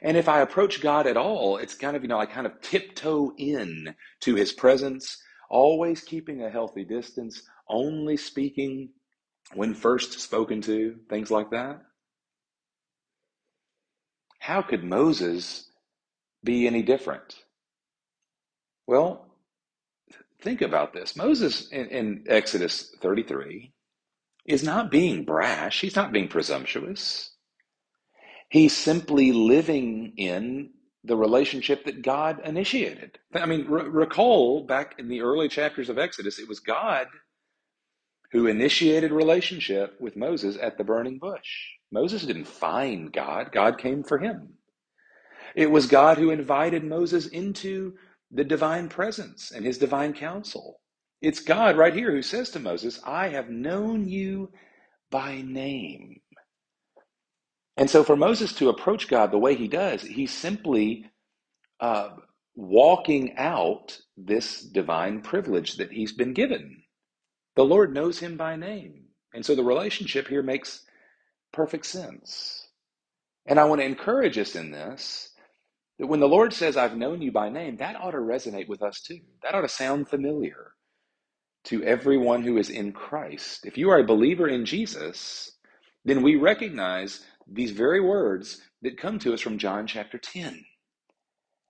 And 0.00 0.16
if 0.16 0.28
I 0.28 0.40
approach 0.40 0.80
God 0.80 1.06
at 1.06 1.16
all, 1.16 1.58
it's 1.58 1.74
kind 1.74 1.96
of, 1.96 2.02
you 2.02 2.08
know, 2.08 2.18
I 2.18 2.26
kind 2.26 2.46
of 2.46 2.60
tiptoe 2.62 3.32
in 3.36 3.94
to 4.20 4.34
his 4.34 4.52
presence, 4.52 5.18
always 5.50 6.02
keeping 6.02 6.42
a 6.42 6.50
healthy 6.50 6.84
distance, 6.84 7.42
only 7.68 8.16
speaking 8.16 8.90
when 9.54 9.74
first 9.74 10.18
spoken 10.18 10.60
to, 10.62 10.96
things 11.10 11.30
like 11.30 11.50
that. 11.50 11.80
How 14.38 14.62
could 14.62 14.82
Moses 14.82 15.70
be 16.44 16.66
any 16.66 16.82
different? 16.82 17.36
Well, 18.86 19.26
think 20.40 20.60
about 20.60 20.92
this. 20.92 21.16
Moses 21.16 21.68
in, 21.70 21.86
in, 21.88 22.24
Exodus 22.28 22.94
33 23.00 23.72
is 24.46 24.62
not 24.64 24.90
being 24.90 25.24
brash, 25.24 25.80
he's 25.80 25.96
not 25.96 26.12
being 26.12 26.28
presumptuous. 26.28 27.30
He's 28.48 28.76
simply 28.76 29.32
living 29.32 30.12
in 30.18 30.70
the 31.04 31.16
relationship 31.16 31.84
that 31.86 32.02
God 32.02 32.40
initiated. 32.44 33.18
I 33.34 33.46
mean, 33.46 33.66
re- 33.66 33.88
recall 33.88 34.64
back 34.66 34.96
in 34.98 35.08
the 35.08 35.22
early 35.22 35.48
chapters 35.48 35.88
of 35.88 35.98
Exodus, 35.98 36.38
it 36.38 36.48
was 36.48 36.60
God 36.60 37.06
who 38.32 38.46
initiated 38.46 39.12
relationship 39.12 40.00
with 40.00 40.16
Moses 40.16 40.56
at 40.60 40.78
the 40.78 40.84
burning 40.84 41.18
bush. 41.18 41.70
Moses 41.90 42.24
didn't 42.24 42.46
find 42.46 43.12
God, 43.12 43.52
God 43.52 43.78
came 43.78 44.02
for 44.02 44.18
him. 44.18 44.54
It 45.54 45.70
was 45.70 45.86
God 45.86 46.18
who 46.18 46.30
invited 46.30 46.84
Moses 46.84 47.26
into 47.26 47.94
the 48.30 48.44
divine 48.44 48.88
presence 48.88 49.50
and 49.50 49.64
his 49.64 49.78
divine 49.78 50.14
counsel. 50.14 50.80
It's 51.20 51.40
God 51.40 51.76
right 51.76 51.94
here 51.94 52.10
who 52.10 52.22
says 52.22 52.50
to 52.50 52.60
Moses, 52.60 53.00
I 53.04 53.28
have 53.28 53.50
known 53.50 54.08
you 54.08 54.50
by 55.10 55.42
name. 55.42 56.20
And 57.76 57.90
so 57.90 58.04
for 58.04 58.16
Moses 58.16 58.52
to 58.54 58.68
approach 58.68 59.08
God 59.08 59.30
the 59.30 59.38
way 59.38 59.54
he 59.54 59.68
does, 59.68 60.02
he's 60.02 60.32
simply 60.32 61.06
uh, 61.80 62.10
walking 62.54 63.36
out 63.36 63.98
this 64.16 64.62
divine 64.62 65.22
privilege 65.22 65.76
that 65.76 65.92
he's 65.92 66.12
been 66.12 66.34
given. 66.34 66.82
The 67.56 67.64
Lord 67.64 67.94
knows 67.94 68.18
him 68.18 68.36
by 68.36 68.56
name. 68.56 69.04
And 69.34 69.44
so 69.44 69.54
the 69.54 69.64
relationship 69.64 70.28
here 70.28 70.42
makes 70.42 70.84
perfect 71.52 71.86
sense. 71.86 72.68
And 73.46 73.60
I 73.60 73.64
want 73.64 73.80
to 73.80 73.86
encourage 73.86 74.38
us 74.38 74.54
in 74.56 74.70
this 74.70 75.31
that 76.02 76.08
when 76.08 76.18
the 76.18 76.26
Lord 76.26 76.52
says, 76.52 76.76
I've 76.76 76.96
known 76.96 77.22
you 77.22 77.30
by 77.30 77.48
name, 77.48 77.76
that 77.76 77.94
ought 77.94 78.10
to 78.10 78.16
resonate 78.16 78.66
with 78.66 78.82
us 78.82 79.00
too. 79.00 79.20
That 79.44 79.54
ought 79.54 79.60
to 79.60 79.68
sound 79.68 80.08
familiar 80.08 80.72
to 81.66 81.84
everyone 81.84 82.42
who 82.42 82.56
is 82.56 82.70
in 82.70 82.90
Christ. 82.90 83.64
If 83.64 83.78
you 83.78 83.88
are 83.90 84.00
a 84.00 84.04
believer 84.04 84.48
in 84.48 84.66
Jesus, 84.66 85.52
then 86.04 86.22
we 86.22 86.34
recognize 86.34 87.24
these 87.46 87.70
very 87.70 88.00
words 88.00 88.60
that 88.82 88.98
come 88.98 89.20
to 89.20 89.32
us 89.32 89.40
from 89.40 89.58
John 89.58 89.86
chapter 89.86 90.18
10. 90.18 90.64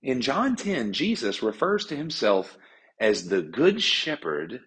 In 0.03 0.23
John 0.23 0.57
10, 0.57 0.95
Jesus 0.95 1.43
refers 1.43 1.85
to 1.85 1.97
himself 1.97 2.57
as 2.99 3.29
the 3.29 3.43
good 3.43 3.83
shepherd 3.83 4.61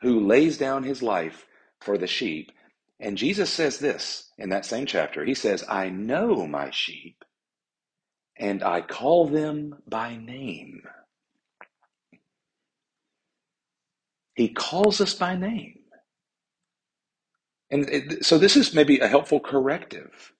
who 0.00 0.26
lays 0.26 0.58
down 0.58 0.82
his 0.82 1.00
life 1.00 1.46
for 1.80 1.96
the 1.96 2.08
sheep. 2.08 2.50
And 2.98 3.16
Jesus 3.16 3.50
says 3.50 3.78
this 3.78 4.32
in 4.36 4.48
that 4.48 4.66
same 4.66 4.84
chapter. 4.86 5.24
He 5.24 5.34
says, 5.34 5.62
I 5.68 5.90
know 5.90 6.44
my 6.48 6.70
sheep 6.72 7.24
and 8.38 8.62
I 8.64 8.82
call 8.82 9.28
them 9.28 9.76
by 9.88 10.16
name. 10.16 10.82
He 14.34 14.48
calls 14.50 15.00
us 15.00 15.14
by 15.14 15.36
name. 15.36 15.80
And 17.70 17.88
it, 17.90 18.26
so 18.26 18.38
this 18.38 18.56
is 18.56 18.74
maybe 18.74 19.00
a 19.00 19.08
helpful 19.08 19.40
corrective 19.40 20.32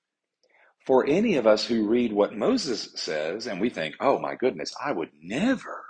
for 0.86 1.06
any 1.06 1.36
of 1.36 1.46
us 1.46 1.66
who 1.66 1.88
read 1.88 2.12
what 2.12 2.36
Moses 2.36 2.90
says 2.96 3.46
and 3.46 3.60
we 3.60 3.70
think, 3.70 3.96
oh 4.00 4.18
my 4.20 4.36
goodness, 4.36 4.74
I 4.84 4.92
would 4.92 5.10
never 5.22 5.84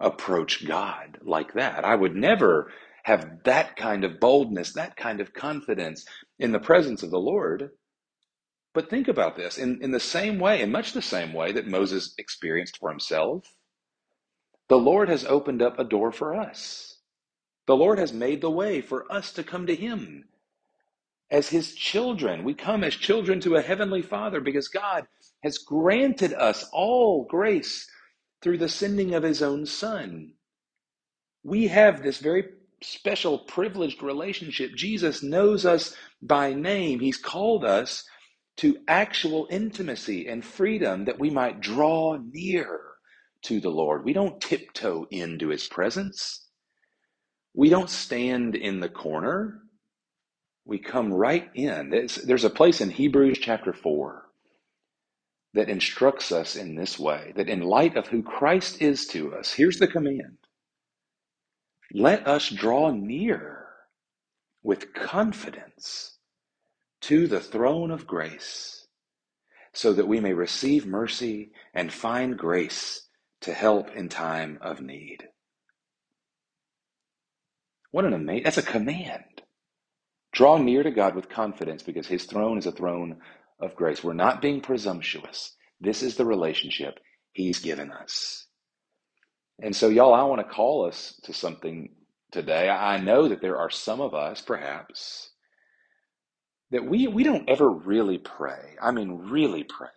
approach 0.00 0.66
God 0.66 1.18
like 1.22 1.54
that. 1.54 1.84
I 1.84 1.94
would 1.94 2.14
never 2.16 2.72
have 3.04 3.44
that 3.44 3.76
kind 3.76 4.04
of 4.04 4.20
boldness, 4.20 4.72
that 4.74 4.96
kind 4.96 5.20
of 5.20 5.32
confidence 5.32 6.04
in 6.38 6.52
the 6.52 6.58
presence 6.60 7.02
of 7.02 7.10
the 7.10 7.18
Lord. 7.20 7.70
But 8.72 8.88
think 8.88 9.08
about 9.08 9.36
this 9.36 9.58
in, 9.58 9.82
in 9.82 9.90
the 9.90 10.00
same 10.00 10.38
way, 10.38 10.62
in 10.62 10.70
much 10.70 10.92
the 10.92 11.02
same 11.02 11.32
way 11.32 11.52
that 11.52 11.66
Moses 11.66 12.14
experienced 12.18 12.78
for 12.78 12.90
himself, 12.90 13.54
the 14.68 14.78
Lord 14.78 15.08
has 15.08 15.24
opened 15.24 15.62
up 15.62 15.78
a 15.78 15.84
door 15.84 16.12
for 16.12 16.34
us. 16.36 16.98
The 17.66 17.76
Lord 17.76 17.98
has 17.98 18.12
made 18.12 18.40
the 18.40 18.50
way 18.50 18.80
for 18.80 19.10
us 19.12 19.32
to 19.34 19.44
come 19.44 19.66
to 19.66 19.74
Him 19.74 20.24
as 21.30 21.48
His 21.48 21.74
children. 21.74 22.44
We 22.44 22.54
come 22.54 22.84
as 22.84 22.94
children 22.94 23.40
to 23.40 23.56
a 23.56 23.62
Heavenly 23.62 24.02
Father 24.02 24.40
because 24.40 24.68
God 24.68 25.06
has 25.42 25.58
granted 25.58 26.32
us 26.32 26.68
all 26.72 27.24
grace 27.24 27.88
through 28.42 28.58
the 28.58 28.68
sending 28.68 29.14
of 29.14 29.22
His 29.22 29.42
own 29.42 29.66
Son. 29.66 30.32
We 31.44 31.68
have 31.68 32.02
this 32.02 32.18
very 32.18 32.44
special, 32.82 33.38
privileged 33.38 34.02
relationship. 34.02 34.74
Jesus 34.74 35.22
knows 35.22 35.66
us 35.66 35.94
by 36.22 36.54
name. 36.54 37.00
He's 37.00 37.18
called 37.18 37.64
us 37.64 38.04
to 38.58 38.78
actual 38.88 39.46
intimacy 39.50 40.28
and 40.28 40.44
freedom 40.44 41.06
that 41.06 41.18
we 41.18 41.30
might 41.30 41.60
draw 41.60 42.18
near 42.32 42.80
to 43.42 43.60
the 43.60 43.70
Lord. 43.70 44.04
We 44.04 44.12
don't 44.12 44.40
tiptoe 44.40 45.06
into 45.10 45.48
His 45.48 45.66
presence. 45.66 46.46
We 47.54 47.70
don't 47.70 47.90
stand 47.90 48.56
in 48.56 48.80
the 48.80 48.88
corner. 48.88 49.62
We 50.66 50.78
come 50.78 51.12
right 51.12 51.50
in. 51.54 51.90
There's, 51.90 52.16
there's 52.16 52.44
a 52.44 52.50
place 52.50 52.80
in 52.80 52.90
Hebrews 52.90 53.38
chapter 53.40 53.72
4 53.72 54.26
that 55.54 55.68
instructs 55.68 56.32
us 56.32 56.56
in 56.56 56.76
this 56.76 56.98
way 56.98 57.32
that 57.36 57.48
in 57.48 57.62
light 57.62 57.96
of 57.96 58.08
who 58.08 58.22
Christ 58.22 58.82
is 58.82 59.06
to 59.08 59.34
us, 59.34 59.52
here's 59.52 59.78
the 59.78 59.88
command 59.88 60.38
let 61.92 62.26
us 62.28 62.48
draw 62.50 62.92
near 62.92 63.66
with 64.62 64.94
confidence 64.94 66.18
to 67.02 67.26
the 67.26 67.40
throne 67.40 67.90
of 67.90 68.06
grace 68.06 68.86
so 69.72 69.92
that 69.92 70.08
we 70.08 70.20
may 70.20 70.32
receive 70.32 70.86
mercy 70.86 71.52
and 71.74 71.92
find 71.92 72.36
grace 72.36 73.08
to 73.42 73.52
help 73.52 73.90
in 73.94 74.08
time 74.08 74.58
of 74.60 74.80
need. 74.80 75.28
What 77.90 78.04
an 78.04 78.12
amazing, 78.12 78.44
that's 78.44 78.58
a 78.58 78.62
command. 78.62 79.42
Draw 80.32 80.58
near 80.58 80.82
to 80.82 80.90
God 80.90 81.14
with 81.14 81.28
confidence 81.28 81.82
because 81.82 82.06
his 82.06 82.24
throne 82.24 82.58
is 82.58 82.66
a 82.66 82.72
throne 82.72 83.18
of 83.60 83.74
grace. 83.74 84.04
We're 84.04 84.12
not 84.12 84.42
being 84.42 84.60
presumptuous. 84.60 85.56
This 85.80 86.02
is 86.02 86.16
the 86.16 86.26
relationship 86.26 86.98
he's 87.32 87.58
given 87.58 87.90
us. 87.90 88.46
And 89.62 89.74
so, 89.74 89.88
y'all, 89.88 90.14
I 90.14 90.22
want 90.22 90.40
to 90.40 90.54
call 90.54 90.86
us 90.86 91.18
to 91.24 91.32
something 91.32 91.94
today. 92.30 92.68
I 92.68 92.98
know 92.98 93.28
that 93.28 93.40
there 93.40 93.58
are 93.58 93.70
some 93.70 94.00
of 94.00 94.14
us, 94.14 94.40
perhaps, 94.40 95.29
that 96.70 96.84
we, 96.86 97.08
we 97.08 97.24
don't 97.24 97.48
ever 97.48 97.68
really 97.68 98.18
pray. 98.18 98.76
I 98.80 98.90
mean, 98.92 99.28
really 99.30 99.64
pray. 99.64 99.88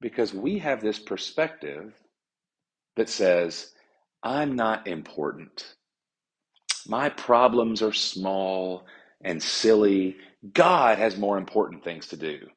Because 0.00 0.32
we 0.32 0.58
have 0.58 0.80
this 0.80 0.98
perspective 0.98 1.92
that 2.96 3.08
says, 3.08 3.72
I'm 4.22 4.54
not 4.54 4.86
important. 4.86 5.74
My 6.86 7.08
problems 7.08 7.82
are 7.82 7.92
small 7.92 8.86
and 9.20 9.42
silly. 9.42 10.16
God 10.52 10.98
has 10.98 11.16
more 11.16 11.38
important 11.38 11.84
things 11.84 12.08
to 12.08 12.16
do 12.16 12.48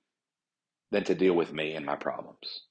than 0.91 1.03
to 1.05 1.15
deal 1.15 1.34
with 1.34 1.53
me 1.53 1.74
and 1.74 1.86
my 1.86 1.96
problems. 1.96 2.62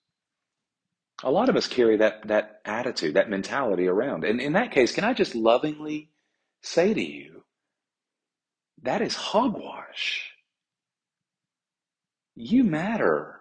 A 1.23 1.31
lot 1.31 1.49
of 1.49 1.57
us 1.57 1.67
carry 1.67 1.99
that, 1.99 2.27
that 2.29 2.61
attitude, 2.65 3.15
that 3.15 3.29
mentality 3.29 3.87
around. 3.87 4.25
And 4.25 4.41
in 4.41 4.55
that 4.55 4.73
case, 4.73 4.93
can 4.93 5.05
I 5.05 5.13
just 5.13 5.35
lovingly 5.35 6.11
say 6.63 6.95
to 6.95 7.03
you, 7.03 7.40
that 8.83 9.03
is 9.03 9.17
hogwash. 9.17 10.31
You 12.35 12.65
matter 12.65 13.41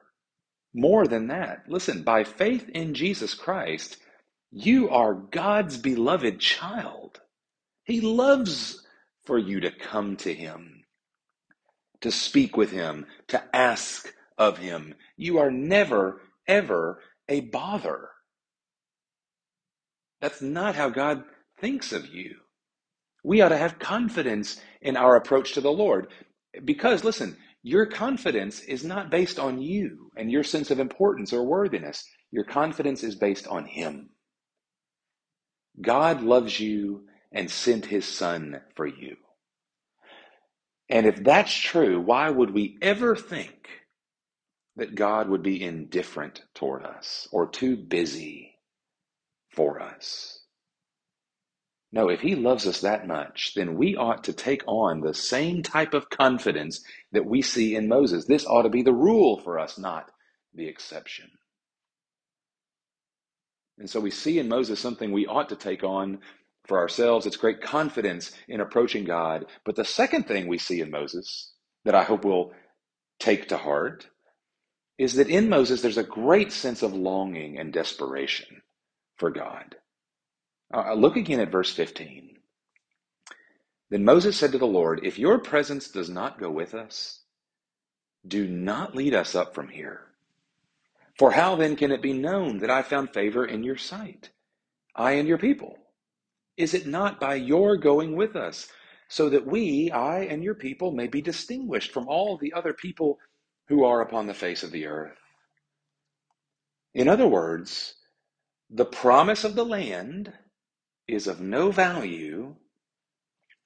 more 0.74 1.08
than 1.08 1.27
that. 1.27 1.63
Listen, 1.67 2.03
by 2.03 2.24
faith 2.24 2.69
in 2.69 2.93
Jesus 2.93 3.34
Christ, 3.34 3.98
you 4.51 4.89
are 4.89 5.13
God's 5.13 5.77
beloved 5.77 6.39
child. 6.39 7.19
He 7.84 8.01
loves 8.01 8.86
for 9.25 9.38
you 9.38 9.62
to 9.62 9.72
come 9.72 10.17
to 10.17 10.34
him, 10.34 10.84
to 12.01 12.12
speak 12.12 12.58
with 12.58 12.72
him, 12.72 13.05
to 13.27 13.43
ask 13.55 14.13
of 14.38 14.58
him. 14.58 14.96
You 15.17 15.39
are 15.39 15.51
never, 15.51 16.22
ever 16.48 17.01
a 17.27 17.41
bother. 17.41 18.10
That's 20.22 20.41
not 20.41 20.75
how 20.75 20.89
God 20.89 21.24
thinks 21.60 21.91
of 21.93 22.08
you. 22.08 22.38
We 23.29 23.41
ought 23.41 23.50
to 23.50 23.57
have 23.57 23.77
confidence 23.77 24.59
in 24.81 24.98
our 24.98 25.15
approach 25.15 25.53
to 25.53 25.62
the 25.62 25.71
Lord. 25.71 26.07
Because, 26.65 27.03
listen, 27.03 27.38
your 27.62 27.86
confidence 27.86 28.62
is 28.62 28.83
not 28.83 29.12
based 29.12 29.38
on 29.38 29.62
you 29.62 30.09
and 30.17 30.31
your 30.31 30.43
sense 30.43 30.71
of 30.71 30.79
importance 30.79 31.31
or 31.31 31.45
worthiness. 31.45 32.03
Your 32.31 32.43
confidence 32.43 33.03
is 33.03 33.13
based 33.13 33.45
on 33.45 33.65
Him. 33.65 34.09
God 35.79 36.24
loves 36.24 36.59
you 36.59 37.03
and 37.31 37.51
sent 37.51 37.86
His 37.86 38.07
Son 38.07 38.62
for 38.75 38.88
you. 38.88 39.17
And 40.89 41.05
if 41.05 41.24
that's 41.24 41.53
true, 41.53 42.01
why 42.01 42.31
would 42.31 42.50
we 42.50 42.79
ever 42.81 43.15
think 43.15 43.69
that 44.75 44.95
God 44.95 45.29
would 45.29 45.43
be 45.43 45.63
indifferent 45.63 46.41
toward 46.55 46.83
us 46.83 47.27
or 47.31 47.48
too 47.48 47.77
busy 47.77 48.55
for 49.51 49.79
us? 49.79 50.38
No, 51.91 52.10
if 52.10 52.22
he 52.22 52.36
loves 52.36 52.67
us 52.67 52.81
that 52.81 53.08
much, 53.08 53.53
then 53.55 53.75
we 53.77 53.98
ought 53.98 54.25
to 54.25 54.34
take 54.34 54.63
on 54.67 55.01
the 55.01 55.15
same 55.15 55.63
type 55.63 55.96
of 55.96 56.10
confidence 56.12 56.84
that 57.13 57.25
we 57.25 57.41
see 57.41 57.75
in 57.75 57.89
Moses. 57.89 58.25
This 58.25 58.46
ought 58.46 58.63
to 58.63 58.69
be 58.69 58.84
the 58.84 58.93
rule 58.93 59.39
for 59.41 59.60
us, 59.60 59.79
not 59.79 60.12
the 60.53 60.67
exception. 60.67 61.31
And 63.79 63.89
so 63.89 64.00
we 64.00 64.12
see 64.12 64.39
in 64.39 64.50
Moses 64.50 64.79
something 64.79 65.12
we 65.12 65.27
ought 65.27 65.50
to 65.50 65.58
take 65.58 65.84
on 65.84 66.19
for 66.67 66.79
ourselves. 66.79 67.25
It's 67.27 67.38
great 67.38 67.62
confidence 67.62 68.31
in 68.48 68.62
approaching 68.62 69.05
God. 69.05 69.46
But 69.65 69.75
the 69.75 69.86
second 69.86 70.27
thing 70.27 70.48
we 70.48 70.60
see 70.60 70.81
in 70.81 70.91
Moses 70.91 71.53
that 71.86 71.96
I 71.96 72.03
hope 72.03 72.25
we'll 72.25 72.53
take 73.19 73.50
to 73.50 73.58
heart 73.58 74.08
is 74.98 75.15
that 75.15 75.29
in 75.29 75.50
Moses 75.50 75.81
there's 75.81 75.98
a 75.98 76.03
great 76.03 76.51
sense 76.51 76.84
of 76.84 76.93
longing 76.93 77.60
and 77.60 77.74
desperation 77.74 78.62
for 79.17 79.31
God. 79.31 79.75
Uh, 80.73 80.93
look 80.93 81.15
again 81.15 81.39
at 81.39 81.51
verse 81.51 81.73
15. 81.73 82.38
Then 83.89 84.03
Moses 84.05 84.38
said 84.38 84.51
to 84.51 84.57
the 84.57 84.67
Lord, 84.67 85.01
If 85.03 85.17
your 85.17 85.39
presence 85.39 85.89
does 85.89 86.09
not 86.09 86.39
go 86.39 86.51
with 86.51 86.73
us, 86.75 87.23
do 88.27 88.47
not 88.47 88.95
lead 88.95 89.13
us 89.15 89.35
up 89.35 89.55
from 89.55 89.69
here. 89.69 90.01
For 91.17 91.31
how 91.31 91.55
then 91.55 91.75
can 91.75 91.91
it 91.91 92.01
be 92.01 92.13
known 92.13 92.59
that 92.59 92.69
I 92.69 92.81
found 92.81 93.13
favor 93.13 93.45
in 93.45 93.63
your 93.63 93.77
sight, 93.77 94.29
I 94.95 95.13
and 95.13 95.27
your 95.27 95.38
people? 95.38 95.77
Is 96.57 96.73
it 96.73 96.88
not 96.88 97.19
by 97.19 97.35
your 97.35 97.77
going 97.77 98.15
with 98.15 98.35
us, 98.35 98.67
so 99.07 99.29
that 99.29 99.47
we, 99.47 99.91
I 99.91 100.19
and 100.21 100.43
your 100.43 100.55
people, 100.55 100.91
may 100.91 101.07
be 101.07 101.21
distinguished 101.21 101.91
from 101.91 102.07
all 102.07 102.38
the 102.38 102.53
other 102.53 102.73
people 102.73 103.17
who 103.69 103.83
are 103.83 104.01
upon 104.01 104.27
the 104.27 104.33
face 104.33 104.63
of 104.63 104.71
the 104.71 104.85
earth? 104.85 105.17
In 106.93 107.07
other 107.07 107.27
words, 107.27 107.95
the 108.69 108.85
promise 108.85 109.43
of 109.43 109.55
the 109.55 109.65
land 109.65 110.33
is 111.09 111.27
of 111.27 111.41
no 111.41 111.71
value 111.71 112.55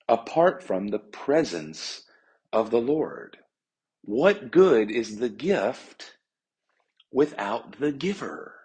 apart 0.08 0.64
from 0.64 0.88
the 0.88 1.00
presence 1.00 2.04
of 2.52 2.72
the 2.72 2.82
Lord. 2.82 3.38
What 4.04 4.52
good 4.52 4.92
is 4.92 5.18
the 5.18 5.30
gift 5.30 6.18
without 7.12 7.80
the 7.80 7.92
giver? 7.92 8.56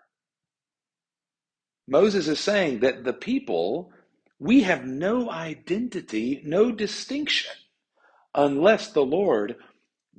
Moses 1.89 2.29
is 2.29 2.41
saying 2.41 2.81
that 2.81 3.05
the 3.05 3.13
people, 3.13 3.93
we 4.39 4.63
have 4.63 4.85
no 4.85 5.31
identity, 5.31 6.43
no 6.45 6.71
distinction, 6.71 7.53
unless 8.35 8.93
the 8.93 9.05
Lord 9.05 9.57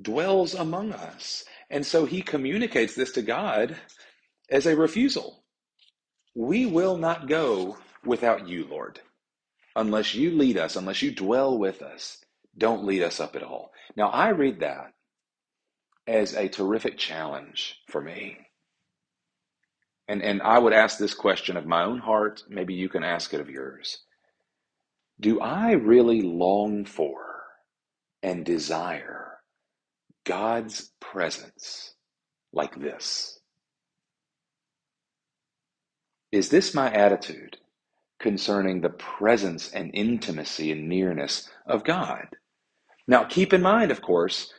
dwells 0.00 0.54
among 0.54 0.92
us. 0.92 1.44
And 1.70 1.86
so 1.86 2.06
he 2.06 2.22
communicates 2.22 2.94
this 2.94 3.12
to 3.12 3.22
God 3.22 3.76
as 4.50 4.66
a 4.66 4.76
refusal. 4.76 5.44
We 6.34 6.66
will 6.66 6.96
not 6.96 7.28
go 7.28 7.78
without 8.04 8.48
you, 8.48 8.66
Lord. 8.66 9.00
Unless 9.76 10.14
you 10.14 10.32
lead 10.32 10.56
us, 10.56 10.76
unless 10.76 11.02
you 11.02 11.12
dwell 11.12 11.58
with 11.58 11.82
us, 11.82 12.18
don't 12.56 12.84
lead 12.84 13.02
us 13.02 13.20
up 13.20 13.36
at 13.36 13.42
all. 13.42 13.72
Now, 13.96 14.08
I 14.08 14.30
read 14.30 14.60
that 14.60 14.92
as 16.06 16.34
a 16.34 16.48
terrific 16.48 16.98
challenge 16.98 17.76
for 17.88 18.00
me. 18.00 18.38
And, 20.08 20.22
and 20.22 20.42
I 20.42 20.58
would 20.58 20.72
ask 20.72 20.98
this 20.98 21.14
question 21.14 21.56
of 21.56 21.66
my 21.66 21.84
own 21.84 21.98
heart. 21.98 22.42
Maybe 22.48 22.74
you 22.74 22.88
can 22.88 23.04
ask 23.04 23.32
it 23.32 23.40
of 23.40 23.48
yours. 23.48 23.98
Do 25.20 25.40
I 25.40 25.72
really 25.72 26.22
long 26.22 26.84
for 26.84 27.44
and 28.22 28.44
desire 28.44 29.38
God's 30.24 30.90
presence 31.00 31.94
like 32.52 32.80
this? 32.80 33.38
Is 36.32 36.48
this 36.48 36.74
my 36.74 36.92
attitude 36.92 37.58
concerning 38.20 38.80
the 38.80 38.90
presence 38.90 39.70
and 39.72 39.90
intimacy 39.94 40.70
and 40.72 40.88
nearness 40.88 41.48
of 41.66 41.84
God. 41.84 42.26
Now, 43.08 43.24
keep 43.24 43.52
in 43.52 43.62
mind, 43.62 43.90
of 43.90 44.02
course, 44.02 44.52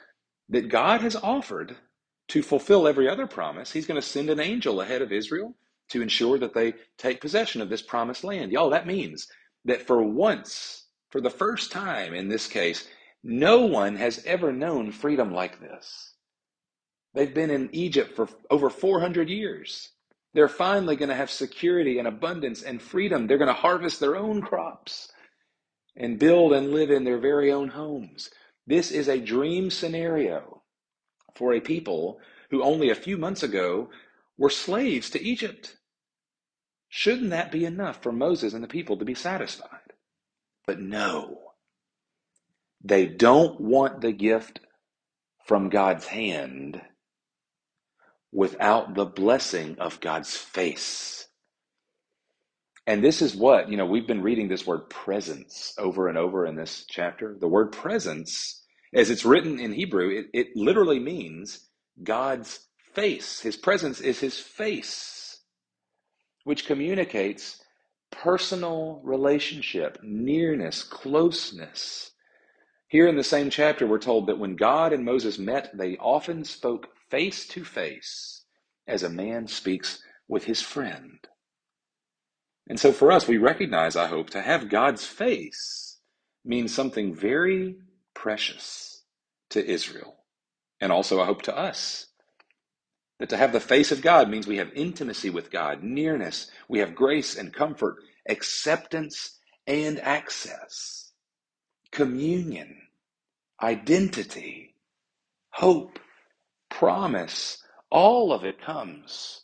that 0.49 0.69
God 0.69 1.01
has 1.01 1.15
offered 1.15 1.77
to 2.29 2.41
fulfill 2.41 2.87
every 2.87 3.07
other 3.07 3.27
promise. 3.27 3.71
He's 3.71 3.85
going 3.85 4.01
to 4.01 4.07
send 4.07 4.29
an 4.29 4.39
angel 4.39 4.81
ahead 4.81 5.01
of 5.01 5.11
Israel 5.11 5.55
to 5.89 6.01
ensure 6.01 6.37
that 6.39 6.53
they 6.53 6.73
take 6.97 7.21
possession 7.21 7.61
of 7.61 7.69
this 7.69 7.81
promised 7.81 8.23
land. 8.23 8.51
Y'all, 8.51 8.69
that 8.71 8.87
means 8.87 9.27
that 9.65 9.85
for 9.85 10.01
once, 10.03 10.87
for 11.09 11.21
the 11.21 11.29
first 11.29 11.71
time 11.71 12.13
in 12.13 12.29
this 12.29 12.47
case, 12.47 12.87
no 13.23 13.65
one 13.65 13.95
has 13.97 14.23
ever 14.25 14.51
known 14.51 14.91
freedom 14.91 15.33
like 15.33 15.59
this. 15.59 16.15
They've 17.13 17.33
been 17.33 17.51
in 17.51 17.69
Egypt 17.73 18.15
for 18.15 18.27
over 18.49 18.69
400 18.69 19.29
years. 19.29 19.89
They're 20.33 20.47
finally 20.47 20.95
going 20.95 21.09
to 21.09 21.15
have 21.15 21.29
security 21.29 21.99
and 21.99 22.07
abundance 22.07 22.63
and 22.63 22.81
freedom. 22.81 23.27
They're 23.27 23.37
going 23.37 23.47
to 23.47 23.53
harvest 23.53 23.99
their 23.99 24.15
own 24.15 24.41
crops 24.41 25.11
and 25.95 26.19
build 26.19 26.53
and 26.53 26.71
live 26.71 26.89
in 26.89 27.03
their 27.03 27.19
very 27.19 27.51
own 27.51 27.69
homes. 27.69 28.29
This 28.65 28.91
is 28.91 29.07
a 29.09 29.19
dream 29.19 29.69
scenario 29.69 30.63
for 31.35 31.53
a 31.53 31.59
people 31.59 32.19
who 32.49 32.63
only 32.63 32.89
a 32.89 32.95
few 32.95 33.17
months 33.17 33.43
ago 33.43 33.89
were 34.37 34.49
slaves 34.49 35.09
to 35.11 35.21
Egypt. 35.21 35.77
Shouldn't 36.89 37.29
that 37.31 37.51
be 37.51 37.65
enough 37.65 38.01
for 38.01 38.11
Moses 38.11 38.53
and 38.53 38.63
the 38.63 38.67
people 38.67 38.97
to 38.97 39.05
be 39.05 39.15
satisfied? 39.15 39.93
But 40.65 40.79
no. 40.79 41.39
They 42.83 43.05
don't 43.05 43.59
want 43.59 44.01
the 44.01 44.11
gift 44.11 44.59
from 45.45 45.69
God's 45.69 46.07
hand 46.07 46.81
without 48.31 48.95
the 48.95 49.05
blessing 49.05 49.77
of 49.79 49.99
God's 49.99 50.35
face. 50.35 51.27
And 52.87 53.03
this 53.03 53.21
is 53.21 53.35
what, 53.35 53.69
you 53.69 53.77
know, 53.77 53.85
we've 53.85 54.07
been 54.07 54.23
reading 54.23 54.47
this 54.47 54.65
word 54.65 54.89
presence 54.89 55.73
over 55.77 56.07
and 56.07 56.17
over 56.17 56.45
in 56.45 56.55
this 56.55 56.85
chapter. 56.89 57.37
The 57.39 57.47
word 57.47 57.71
presence, 57.71 58.63
as 58.93 59.09
it's 59.09 59.25
written 59.25 59.59
in 59.59 59.73
Hebrew, 59.73 60.09
it, 60.09 60.25
it 60.33 60.47
literally 60.55 60.99
means 60.99 61.67
God's 62.03 62.67
face. 62.93 63.39
His 63.39 63.55
presence 63.55 64.01
is 64.01 64.19
his 64.19 64.39
face, 64.39 65.39
which 66.43 66.65
communicates 66.65 67.61
personal 68.11 68.99
relationship, 69.03 69.99
nearness, 70.01 70.83
closeness. 70.83 72.11
Here 72.87 73.07
in 73.07 73.15
the 73.15 73.23
same 73.23 73.49
chapter, 73.49 73.87
we're 73.87 73.99
told 73.99 74.27
that 74.27 74.39
when 74.39 74.55
God 74.55 74.91
and 74.91 75.05
Moses 75.05 75.39
met, 75.39 75.71
they 75.77 75.97
often 75.97 76.43
spoke 76.43 76.87
face 77.11 77.45
to 77.49 77.63
face 77.63 78.45
as 78.87 79.03
a 79.03 79.09
man 79.09 79.47
speaks 79.47 80.01
with 80.27 80.45
his 80.45 80.61
friend. 80.61 81.19
And 82.67 82.79
so 82.79 82.93
for 82.93 83.11
us, 83.11 83.27
we 83.27 83.37
recognize, 83.37 83.97
I 83.97 84.07
hope, 84.07 84.29
to 84.31 84.41
have 84.41 84.69
God's 84.69 85.05
face 85.05 85.99
means 86.45 86.73
something 86.73 87.13
very 87.13 87.75
precious 88.13 89.03
to 89.49 89.63
Israel. 89.63 90.15
And 90.79 90.91
also, 90.91 91.21
I 91.21 91.25
hope, 91.25 91.41
to 91.43 91.57
us. 91.57 92.07
That 93.19 93.29
to 93.29 93.37
have 93.37 93.51
the 93.51 93.59
face 93.59 93.91
of 93.91 94.01
God 94.01 94.29
means 94.29 94.47
we 94.47 94.57
have 94.57 94.71
intimacy 94.73 95.29
with 95.29 95.51
God, 95.51 95.83
nearness, 95.83 96.49
we 96.67 96.79
have 96.79 96.95
grace 96.95 97.37
and 97.37 97.53
comfort, 97.53 97.97
acceptance 98.27 99.37
and 99.67 99.99
access, 99.99 101.11
communion, 101.91 102.77
identity, 103.61 104.75
hope, 105.51 105.99
promise, 106.71 107.63
all 107.91 108.33
of 108.33 108.45
it 108.45 108.61
comes 108.61 109.41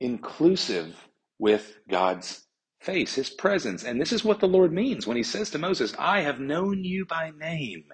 inclusive 0.00 0.96
with 1.38 1.78
God's 1.90 2.46
face, 2.80 3.14
his 3.14 3.30
presence. 3.30 3.84
And 3.84 4.00
this 4.00 4.12
is 4.12 4.24
what 4.24 4.40
the 4.40 4.48
Lord 4.48 4.72
means 4.72 5.06
when 5.06 5.16
he 5.16 5.22
says 5.22 5.50
to 5.50 5.58
Moses, 5.58 5.94
I 5.98 6.22
have 6.22 6.40
known 6.40 6.84
you 6.84 7.06
by 7.06 7.32
name, 7.38 7.84